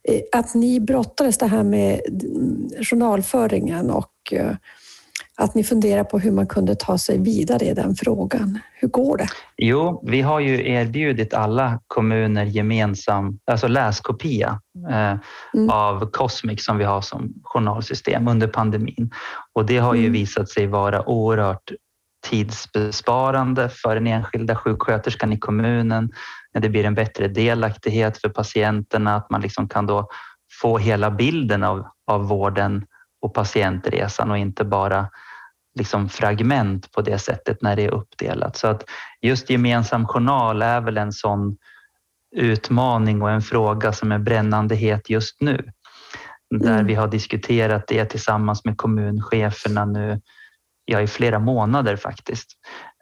[0.03, 2.01] eh, att ni brottades det här med
[2.81, 4.55] journalföringen och eh,
[5.37, 8.59] att ni funderar på hur man kunde ta sig vidare i den frågan.
[8.73, 9.27] Hur går det?
[9.57, 15.15] Jo, vi har ju erbjudit alla kommuner gemensam alltså läskopia eh,
[15.53, 15.69] mm.
[15.69, 19.11] av Cosmic som vi har som journalsystem under pandemin.
[19.53, 20.13] Och det har ju mm.
[20.13, 21.71] visat sig vara oerhört
[22.21, 26.11] tidsbesparande för den enskilda sjuksköterskan i kommunen.
[26.53, 30.09] Det blir en bättre delaktighet för patienterna, att man liksom kan då
[30.61, 32.85] få hela bilden av, av vården
[33.21, 35.09] och patientresan och inte bara
[35.79, 38.57] liksom fragment på det sättet när det är uppdelat.
[38.57, 38.83] Så att
[39.21, 41.57] just gemensam journal är väl en sån
[42.35, 45.71] utmaning och en fråga som är brännande het just nu.
[46.49, 46.85] Där mm.
[46.85, 50.21] vi har diskuterat det tillsammans med kommuncheferna nu
[50.91, 52.47] ja, i flera månader faktiskt.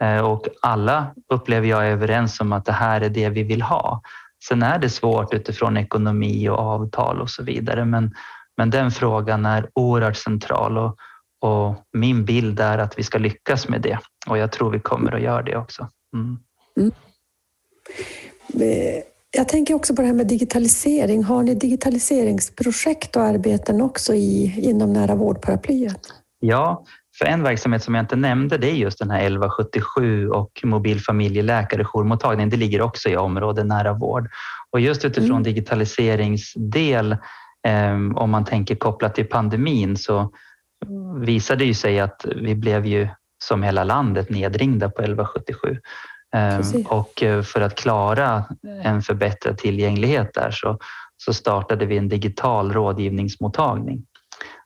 [0.01, 3.61] Eh, och alla upplever jag är överens om att det här är det vi vill
[3.61, 4.01] ha.
[4.47, 8.15] Sen är det svårt utifrån ekonomi och avtal och så vidare men,
[8.57, 10.97] men den frågan är oerhört central och,
[11.41, 15.15] och min bild är att vi ska lyckas med det och jag tror vi kommer
[15.15, 15.89] att göra det också.
[16.15, 16.39] Mm.
[16.77, 16.91] Mm.
[18.53, 21.23] Eh, jag tänker också på det här med digitalisering.
[21.23, 25.99] Har ni digitaliseringsprojekt och arbeten också i, inom nära vårdparaplyet?
[26.39, 26.83] Ja,
[27.19, 31.01] för en verksamhet som jag inte nämnde det är just den här 1177 och mobil
[31.01, 32.49] familjeläkare jourmottagning.
[32.49, 34.29] Det ligger också i området nära vård.
[34.71, 35.43] Och just utifrån mm.
[35.43, 37.11] digitaliseringsdel,
[37.67, 40.31] eh, om man tänker kopplat till pandemin, så
[41.21, 43.07] visade ju sig att vi blev ju
[43.43, 45.79] som hela landet nedringda på 1177.
[46.35, 46.87] Ehm, Precis.
[46.87, 48.43] Och eh, för att klara
[48.83, 50.77] en förbättrad tillgänglighet där så,
[51.17, 54.05] så startade vi en digital rådgivningsmottagning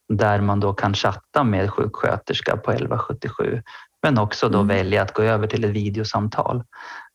[0.09, 3.61] där man då kan chatta med sjuksköterska på 1177
[4.03, 4.67] men också då mm.
[4.67, 6.63] välja att gå över till ett videosamtal.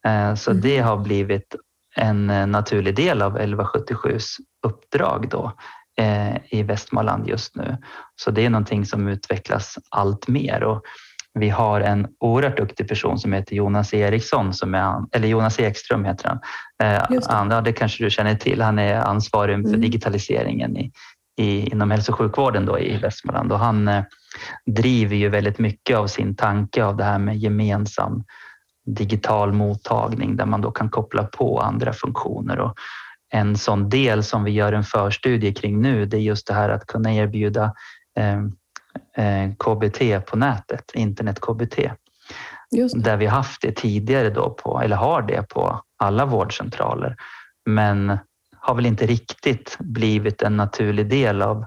[0.07, 0.63] Ehm, så mm.
[0.63, 1.55] det har blivit
[1.97, 4.27] en eh, naturlig del av 1177s
[4.67, 5.53] uppdrag då
[5.99, 7.77] Eh, i Västmanland just nu.
[8.17, 10.83] Så det är någonting som utvecklas allt mer och
[11.35, 16.05] vi har en oerhört duktig person som heter Jonas Eriksson, som är, eller Jonas Ekström
[16.05, 16.41] heter han.
[16.83, 18.63] Eh, han det kanske du känner till.
[18.63, 19.81] Han är ansvarig för mm.
[19.81, 20.93] digitaliseringen i,
[21.39, 24.05] i, inom hälso och sjukvården då i Västmanland och han eh,
[24.67, 28.25] driver ju väldigt mycket av sin tanke av det här med gemensam
[28.87, 32.59] digital mottagning där man då kan koppla på andra funktioner.
[32.59, 32.75] Och
[33.31, 36.69] en sån del som vi gör en förstudie kring nu, det är just det här
[36.69, 37.73] att kunna erbjuda
[38.19, 38.39] eh,
[39.25, 41.91] eh KBT på nätet, internet-KBT.
[42.95, 47.17] Där vi haft det tidigare då på, eller har det på alla vårdcentraler.
[47.67, 48.19] Men
[48.69, 51.65] har väl inte riktigt blivit en naturlig del av,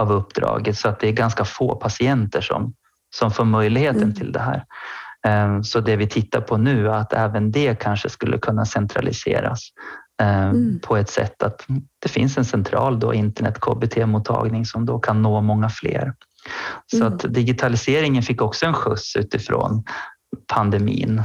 [0.00, 2.74] av uppdraget så att det är ganska få patienter som,
[3.14, 4.14] som får möjligheten mm.
[4.14, 4.64] till det här.
[5.26, 9.60] Ehm, så det vi tittar på nu är att även det kanske skulle kunna centraliseras
[10.22, 10.80] ehm, mm.
[10.80, 11.66] på ett sätt att
[12.02, 16.14] det finns en central då, internet KBT-mottagning som då kan nå många fler.
[16.86, 17.12] Så mm.
[17.12, 19.84] att digitaliseringen fick också en skjuts utifrån
[20.54, 21.22] pandemin.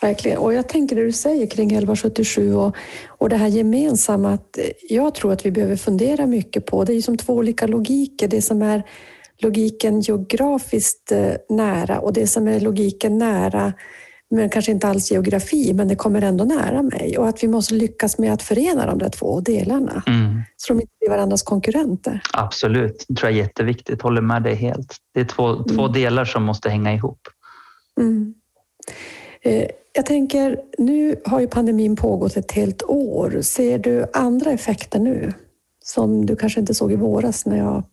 [0.00, 0.38] Verkligen.
[0.38, 4.58] Och jag tänker det du säger kring 1177 och, och det här gemensamma att
[4.88, 8.28] jag tror att vi behöver fundera mycket på, det är ju som två olika logiker,
[8.28, 8.82] det som är
[9.38, 13.72] logiken geografiskt eh, nära och det som är logiken nära
[14.30, 17.74] men kanske inte alls geografi, men det kommer ändå nära mig och att vi måste
[17.74, 20.42] lyckas med att förena de där två delarna mm.
[20.56, 22.22] så de inte blir varandras konkurrenter.
[22.32, 24.02] Absolut, det tror jag är jätteviktigt.
[24.02, 24.96] Håller med dig helt.
[25.14, 25.64] Det är två, mm.
[25.64, 27.20] två delar som måste hänga ihop.
[28.00, 28.34] Mm.
[29.42, 33.40] Eh, jag tänker, nu har ju pandemin pågått ett helt år.
[33.42, 35.32] Ser du andra effekter nu
[35.84, 37.84] som du kanske inte såg i våras när jag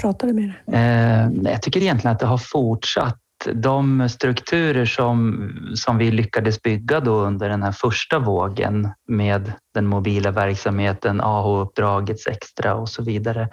[0.00, 0.80] pratade med dig?
[0.80, 3.18] Eh, jag tycker egentligen att det har fortsatt.
[3.52, 9.86] De strukturer som, som vi lyckades bygga då under den här första vågen med den
[9.86, 13.48] mobila verksamheten, AH-uppdragets extra och så vidare.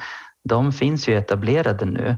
[0.49, 2.17] De finns ju etablerade nu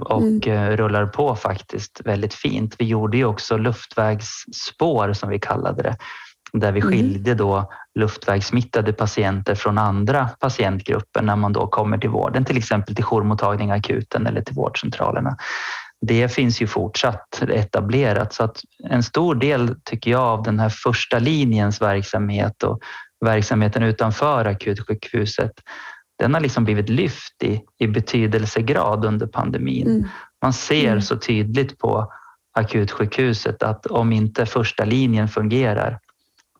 [0.00, 0.76] och mm.
[0.76, 2.74] rullar på faktiskt väldigt fint.
[2.78, 5.96] Vi gjorde ju också luftvägsspår som vi kallade det
[6.52, 6.92] där vi mm.
[6.92, 12.94] skilde då luftvägssmittade patienter från andra patientgrupper när man då kommer till vården, till exempel
[12.94, 15.36] till jourmottagning, akuten eller till vårdcentralerna.
[16.06, 20.68] Det finns ju fortsatt etablerat så att en stor del tycker jag av den här
[20.68, 22.80] första linjens verksamhet och
[23.24, 25.52] verksamheten utanför akutsjukhuset,
[26.20, 29.86] den har liksom blivit lyft i, i betydelsegrad under pandemin.
[29.86, 30.08] Mm.
[30.42, 31.02] Man ser mm.
[31.02, 32.12] så tydligt på
[32.52, 35.98] akutsjukhuset att om inte första linjen fungerar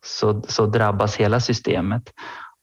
[0.04, 2.02] så, så drabbas hela systemet.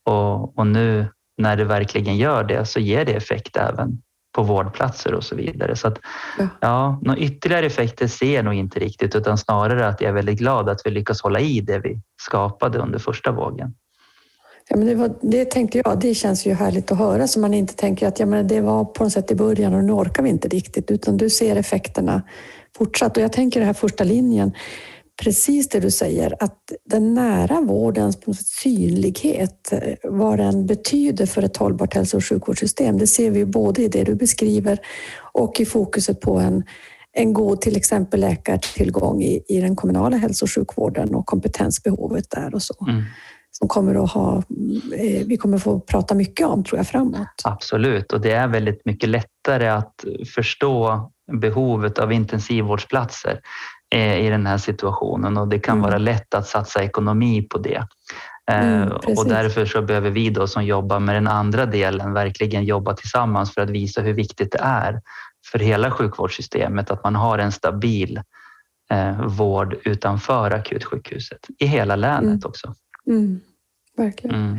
[0.05, 1.07] Och, och nu
[1.37, 4.01] när det verkligen gör det så ger det effekt även
[4.35, 5.75] på vårdplatser och så vidare.
[5.75, 5.99] Så att,
[6.37, 6.47] ja.
[6.59, 10.39] ja, några ytterligare effekter ser jag nog inte riktigt utan snarare att jag är väldigt
[10.39, 13.73] glad att vi lyckas hålla i det vi skapade under första vågen.
[14.69, 17.53] Ja, men det, var, det tänkte jag, det känns ju härligt att höra så man
[17.53, 20.23] inte tänker att ja, men det var på något sätt i början och nu orkar
[20.23, 22.21] vi inte riktigt utan du ser effekterna
[22.77, 23.17] fortsatt.
[23.17, 24.51] Och jag tänker den här första linjen,
[25.23, 31.57] precis det du säger, att den nära vårdens synlighet, eh, vad den betyder för ett
[31.57, 34.79] hållbart hälso och sjukvårdssystem, det ser vi både i det du beskriver
[35.33, 36.63] och i fokuset på en,
[37.13, 42.55] en god till exempel läkartillgång i, i den kommunala hälso och sjukvården och kompetensbehovet där
[42.55, 42.75] och så.
[42.87, 43.03] Mm.
[43.57, 44.37] Som kommer att ha,
[44.97, 47.27] eh, vi kommer få prata mycket om tror jag framåt.
[47.43, 53.41] Absolut och det är väldigt mycket lättare att förstå behovet av intensivvårdsplatser
[53.95, 55.89] i den här situationen och det kan mm.
[55.89, 57.87] vara lätt att satsa ekonomi på det.
[58.51, 62.63] Eh, mm, och därför så behöver vi då som jobbar med den andra delen verkligen
[62.63, 65.01] jobba tillsammans för att visa hur viktigt det är
[65.51, 68.21] för hela sjukvårdssystemet att man har en stabil
[68.89, 72.39] eh, vård utanför akutsjukhuset i hela länet mm.
[72.45, 72.75] också.
[73.07, 73.39] Mm,
[73.97, 74.35] verkligen.
[74.35, 74.57] Mm.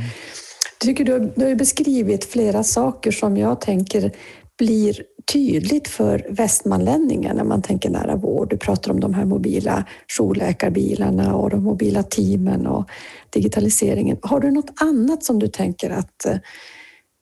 [0.78, 4.12] tycker du, du har beskrivit flera saker som jag tänker
[4.58, 8.50] blir tydligt för västmanlänningar när man tänker nära vård.
[8.50, 9.84] Du pratar om de här mobila
[10.18, 12.90] jourläkarbilarna och de mobila teamen och
[13.30, 14.18] digitaliseringen.
[14.22, 16.36] Har du något annat som du tänker att eh,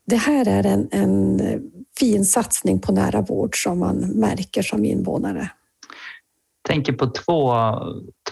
[0.07, 1.41] det här är en, en
[1.99, 5.51] fin satsning på nära vård som man märker som invånare?
[6.63, 7.55] Jag tänker på två,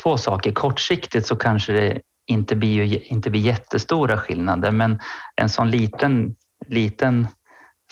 [0.03, 0.53] två saker.
[0.53, 5.01] Kortsiktigt så kanske det inte blir, inte blir jättestora skillnader men
[5.37, 7.29] en sån liten, liten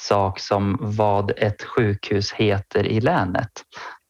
[0.01, 3.51] sak som vad ett sjukhus heter i länet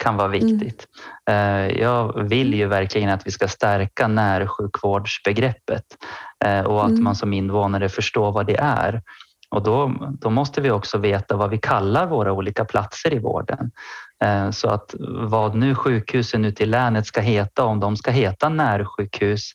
[0.02, 0.40] kan vara mm.
[0.40, 0.86] viktigt.
[1.30, 1.78] Mm.
[1.80, 5.84] Jag vill ju verkligen att vi ska stärka närsjukvårdsbegreppet
[6.44, 7.04] eh, och att mm.
[7.04, 9.02] man som invånare förstår vad det är.
[9.50, 13.70] Och då, då måste vi också veta vad vi kallar våra olika platser i vården.
[14.24, 18.48] Eh, så att vad nu sjukhusen ute i länet ska heta, om de ska heta
[18.48, 19.52] närsjukhus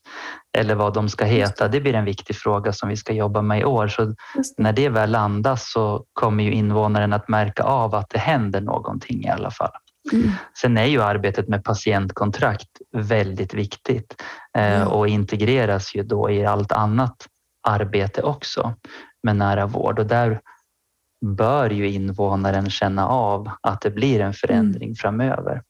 [0.57, 3.59] eller vad de ska heta, det blir en viktig fråga som vi ska jobba med
[3.59, 3.87] i år.
[3.87, 4.15] Så
[4.57, 9.25] när det väl landas så kommer ju invånaren att märka av att det händer någonting
[9.25, 9.71] i alla fall.
[10.13, 10.31] Mm.
[10.61, 14.23] Sen är ju arbetet med patientkontrakt väldigt viktigt
[14.57, 14.87] mm.
[14.87, 17.15] och integreras ju då i allt annat
[17.67, 18.75] arbete också
[19.23, 20.41] med nära vård och där
[21.25, 24.95] bör ju invånaren känna av att det blir en förändring mm.
[24.95, 25.61] framöver.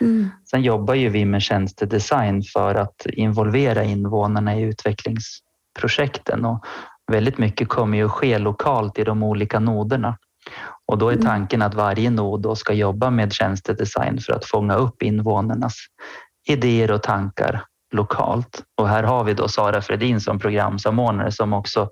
[0.00, 0.30] Mm.
[0.50, 6.64] Sen jobbar ju vi med tjänstedesign för att involvera invånarna i utvecklingsprojekten och
[7.12, 10.18] väldigt mycket kommer ju att ske lokalt i de olika noderna.
[10.86, 11.26] Och då är mm.
[11.26, 15.74] tanken att varje nod då ska jobba med tjänstedesign för att fånga upp invånarnas
[16.48, 18.62] idéer och tankar lokalt.
[18.74, 21.90] Och här har vi då Sara Fredin som programsamordnare som också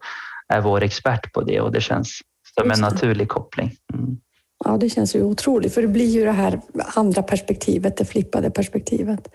[0.48, 2.20] är vår expert på det och det känns
[2.59, 3.70] som en naturlig koppling.
[3.94, 4.16] Mm.
[4.64, 6.60] Ja, det känns ju otroligt, för det blir ju det här
[6.94, 9.28] andra perspektivet, det flippade perspektivet.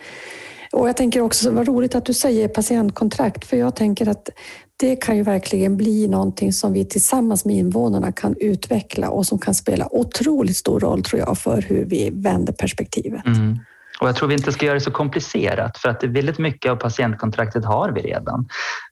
[0.71, 4.29] Och jag tänker också, vad roligt att du säger patientkontrakt, för jag tänker att
[4.77, 9.39] det kan ju verkligen bli någonting som vi tillsammans med invånarna kan utveckla och som
[9.39, 13.25] kan spela otroligt stor roll, tror jag, för hur vi vänder perspektivet.
[13.25, 13.59] Mm.
[13.99, 16.75] Och jag tror vi inte ska göra det så komplicerat för att väldigt mycket av
[16.75, 18.47] patientkontraktet har vi redan.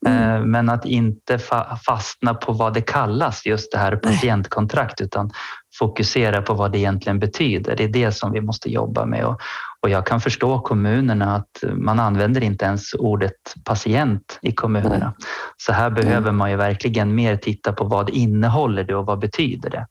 [0.08, 0.36] Mm.
[0.36, 1.40] Eh, men att inte
[1.86, 5.32] fastna på vad det kallas, just det här patientkontrakt, utan
[5.80, 7.76] fokusera på vad det egentligen betyder.
[7.76, 9.26] Det är det som vi måste jobba med.
[9.26, 9.42] Och,
[9.82, 14.96] och jag kan förstå kommunerna att man använder inte ens ordet patient i kommunerna.
[14.96, 15.14] Mm.
[15.58, 19.70] Så här behöver man ju verkligen mer titta på vad innehåller det och vad betyder
[19.70, 19.88] det?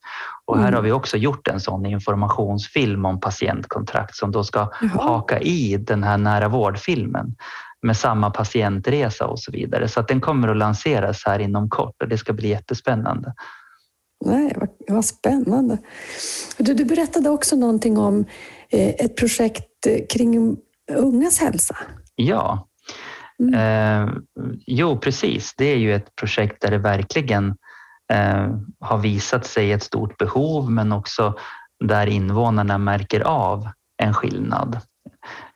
[0.46, 0.74] Och här mm.
[0.74, 5.02] har vi också gjort en sån informationsfilm om patientkontrakt som då ska Jaha.
[5.02, 7.34] haka i den här nära vårdfilmen
[7.82, 9.88] med samma patientresa och så vidare.
[9.88, 13.34] Så att den kommer att lanseras här inom kort och det ska bli jättespännande.
[14.24, 15.78] Nej, vad, vad spännande.
[16.58, 18.24] Du, du berättade också någonting om
[18.70, 20.56] eh, ett projekt eh, kring
[20.92, 21.76] ungas hälsa.
[22.14, 22.68] Ja.
[23.38, 23.54] Mm.
[23.54, 24.14] Eh,
[24.66, 25.54] jo, precis.
[25.56, 27.54] Det är ju ett projekt där det verkligen
[28.12, 28.48] eh,
[28.80, 31.34] har visat sig ett stort behov men också
[31.84, 33.68] där invånarna märker av
[34.02, 34.80] en skillnad.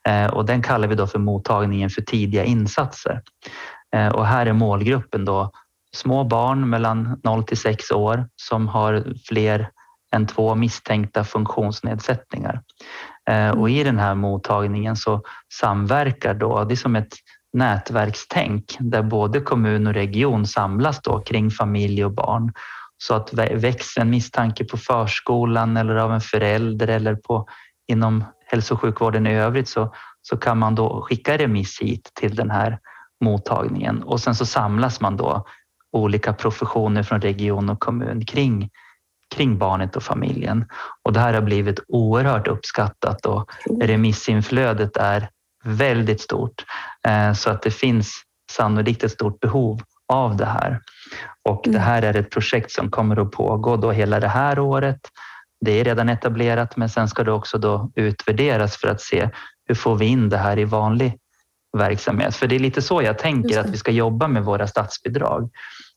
[0.09, 3.23] Eh, och den kallar vi då för mottagningen för tidiga insatser.
[3.97, 5.51] Eh, och här är målgruppen då
[5.97, 9.71] små barn mellan 0 till 6 år som har fler
[10.13, 12.63] än två misstänkta funktionsnedsättningar.
[13.31, 15.23] Eh, och i den här mottagningen så
[15.53, 17.15] samverkar då, det är som ett
[17.53, 22.53] nätverkstänk där både kommun och region samlas då kring familj och barn.
[22.99, 27.49] Så att växer en misstanke på förskolan eller av en förälder eller på,
[27.89, 32.37] inom hälso och sjukvården i övrigt så, så kan man då skicka remiss hit till
[32.37, 32.79] den här
[33.25, 35.47] mottagningen och sen så samlas man då
[35.93, 38.71] olika professioner från region och kommun kring,
[39.35, 40.65] kring barnet och familjen.
[41.03, 45.29] Och det här har blivit oerhört uppskattat och remissinflödet är
[45.65, 46.65] väldigt stort
[47.07, 49.81] eh, så att det finns sannolikt ett stort behov
[50.13, 50.81] av det här.
[51.49, 51.83] Och det mm.
[51.83, 55.01] här är ett projekt som kommer att pågå då hela det här året.
[55.65, 59.31] Det är redan etablerat, men sen ska det också då utvärderas för att se
[59.67, 61.20] hur får vi in det här i vanlig
[61.79, 62.37] verksamhet?
[62.37, 65.51] För det är lite så jag tänker att vi ska jobba med våra statsbidrag.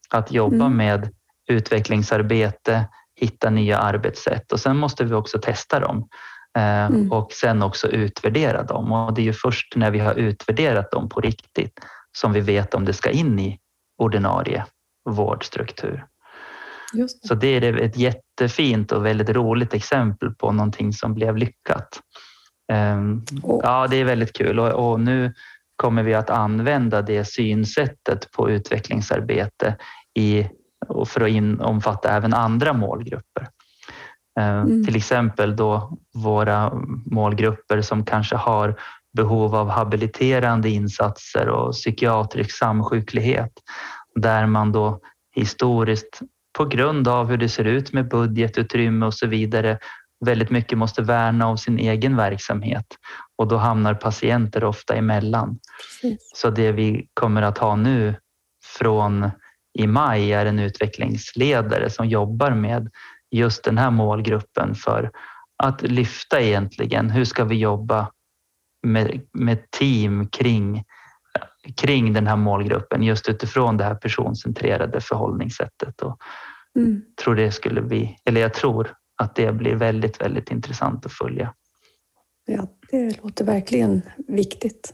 [0.09, 0.77] Att jobba mm.
[0.77, 1.09] med
[1.47, 6.07] utvecklingsarbete, hitta nya arbetssätt och sen måste vi också testa dem
[6.57, 7.11] eh, mm.
[7.11, 8.91] och sen också utvärdera dem.
[8.91, 11.79] Och det är ju först när vi har utvärderat dem på riktigt
[12.17, 13.59] som vi vet om det ska in i
[13.97, 14.65] ordinarie
[15.09, 16.05] vårdstruktur.
[16.93, 17.27] Just det.
[17.27, 21.99] Så det är ett jättefint och väldigt roligt exempel på någonting som blev lyckat.
[23.41, 23.59] Oh.
[23.63, 25.33] Ja, det är väldigt kul och, och nu
[25.75, 29.75] kommer vi att använda det synsättet på utvecklingsarbete
[30.19, 30.47] i,
[30.87, 33.47] och för att in, omfatta även andra målgrupper.
[34.39, 34.85] Eh, mm.
[34.85, 36.73] Till exempel då våra
[37.05, 38.75] målgrupper som kanske har
[39.17, 43.51] behov av habiliterande insatser och psykiatrisk samsjuklighet
[44.15, 44.99] där man då
[45.35, 46.19] historiskt
[46.57, 49.79] på grund av hur det ser ut med budgetutrymme och så vidare
[50.25, 52.85] väldigt mycket måste värna om sin egen verksamhet
[53.43, 55.59] och då hamnar patienter ofta emellan.
[56.01, 56.31] Precis.
[56.35, 58.15] Så det vi kommer att ha nu
[58.77, 59.31] från
[59.73, 62.89] i maj är en utvecklingsledare som jobbar med
[63.31, 65.11] just den här målgruppen för
[65.63, 68.11] att lyfta egentligen hur ska vi jobba
[68.87, 70.83] med, med team kring,
[71.75, 76.01] kring den här målgruppen just utifrån det här personcentrerade förhållningssättet.
[76.01, 76.17] Och
[76.79, 77.01] mm.
[77.23, 81.53] tror det skulle bli, eller jag tror att det blir väldigt, väldigt intressant att följa.
[82.45, 84.93] Ja, det låter verkligen viktigt.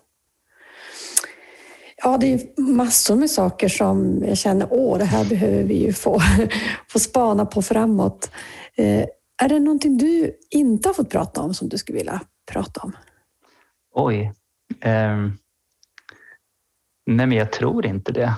[2.04, 5.94] Ja, det är massor med saker som jag känner, åh, det här behöver vi ju
[5.94, 6.20] få,
[6.88, 8.32] få spana på framåt.
[8.76, 9.06] Eh,
[9.42, 12.22] är det någonting du inte har fått prata om som du skulle vilja
[12.52, 12.92] prata om?
[13.92, 14.34] Oj.
[14.82, 15.18] Eh,
[17.06, 18.34] nej, men jag tror inte det.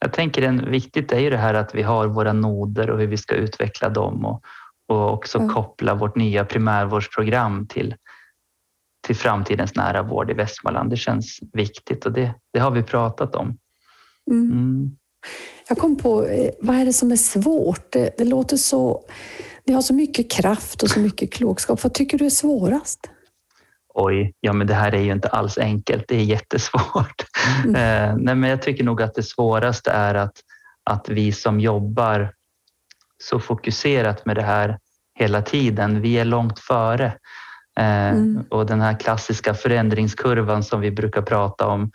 [0.00, 3.06] Jag tänker en viktigt är ju det här att vi har våra noder och hur
[3.06, 4.42] vi ska utveckla dem och,
[4.88, 5.50] och också mm.
[5.50, 7.94] koppla vårt nya primärvårdsprogram till
[9.06, 10.90] till framtidens nära vård i Västmanland.
[10.90, 13.58] Det känns viktigt och det, det har vi pratat om.
[14.30, 14.52] Mm.
[14.52, 14.90] Mm.
[15.68, 17.92] Jag kom på, eh, vad är det som är svårt?
[17.92, 19.04] Det, det, låter så...
[19.64, 21.82] Ni har så mycket kraft och så mycket klokskap.
[21.82, 23.10] Vad tycker du är svårast?
[23.98, 27.24] oj, ja men det här är ju inte alls enkelt, det är jättesvårt.
[27.64, 27.74] Mm.
[27.76, 30.40] Eh, nej, men jag tycker nog att det svåraste är att,
[30.84, 32.32] att vi som jobbar
[33.22, 34.78] så fokuserat med det här
[35.18, 37.12] hela tiden, vi är långt före.
[37.78, 38.44] Eh, mm.
[38.50, 41.90] Och den här klassiska förändringskurvan som vi brukar prata om,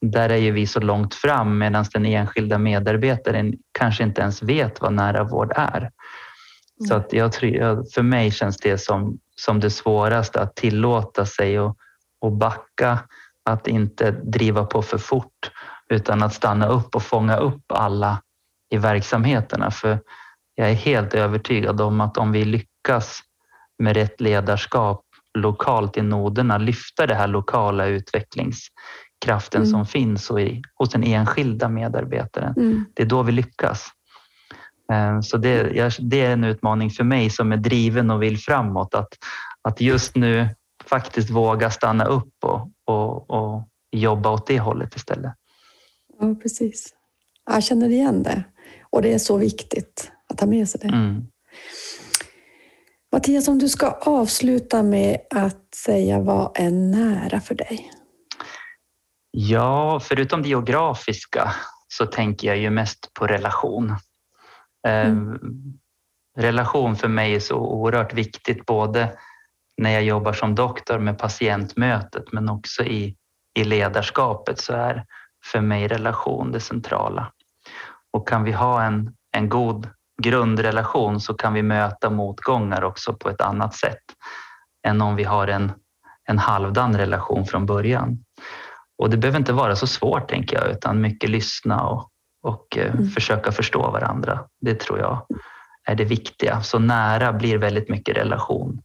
[0.00, 4.80] där är ju vi så långt fram medan den enskilda medarbetaren kanske inte ens vet
[4.80, 5.78] vad nära vård är.
[5.78, 5.90] Mm.
[6.88, 7.34] Så att jag
[7.94, 11.76] för mig känns det som, som det svåraste att tillåta sig och,
[12.20, 12.98] och backa,
[13.44, 15.50] att inte driva på för fort
[15.88, 18.22] utan att stanna upp och fånga upp alla
[18.70, 19.70] i verksamheterna.
[19.70, 19.98] För
[20.54, 23.20] jag är helt övertygad om att om vi lyckas
[23.78, 25.05] med rätt ledarskap
[25.36, 29.70] lokalt i noderna lyfta det här lokala utvecklingskraften mm.
[29.70, 32.54] som finns i, hos den enskilda medarbetaren.
[32.56, 32.84] Mm.
[32.94, 33.86] Det är då vi lyckas.
[34.92, 35.62] Eh, så det,
[36.00, 38.94] det, är en utmaning för mig som är driven och vill framåt.
[38.94, 39.08] Att,
[39.62, 40.48] att just nu
[40.84, 45.32] faktiskt våga stanna upp och, och, och jobba åt det hållet istället.
[46.20, 46.94] Ja, precis.
[47.46, 48.44] Jag känner igen det.
[48.90, 50.88] Och det är så viktigt att ha med sig det.
[50.88, 51.26] Mm.
[53.16, 57.90] Mattias, om du ska avsluta med att säga vad är nära för dig?
[59.30, 61.54] Ja, förutom det geografiska
[61.88, 63.90] så tänker jag ju mest på relation.
[64.86, 65.38] Eh, mm.
[66.38, 69.18] relation för mig är så oerhört viktigt, både
[69.76, 73.16] när jag jobbar som doktor med patientmötet men också i,
[73.58, 75.04] i ledarskapet så är
[75.44, 77.32] för mig relation det centrala.
[78.12, 79.88] Och kan vi ha en, en god
[80.22, 84.02] grundrelation så kan vi möta motgångar också på ett annat sätt
[84.86, 85.72] än om vi har en,
[86.24, 88.24] en halvdan relation från början.
[88.98, 92.08] Och det behöver inte vara så svårt tänker jag, utan mycket lyssna och,
[92.42, 93.08] och eh, mm.
[93.08, 94.44] försöka förstå varandra.
[94.60, 95.26] Det tror jag
[95.84, 96.62] är det viktiga.
[96.62, 98.82] Så nära blir väldigt mycket relation.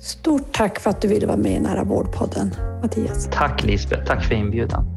[0.00, 3.28] Stort tack för att du ville vara med i Nära vårdpodden, Mattias.
[3.32, 4.95] Tack Lisbeth, tack för inbjudan.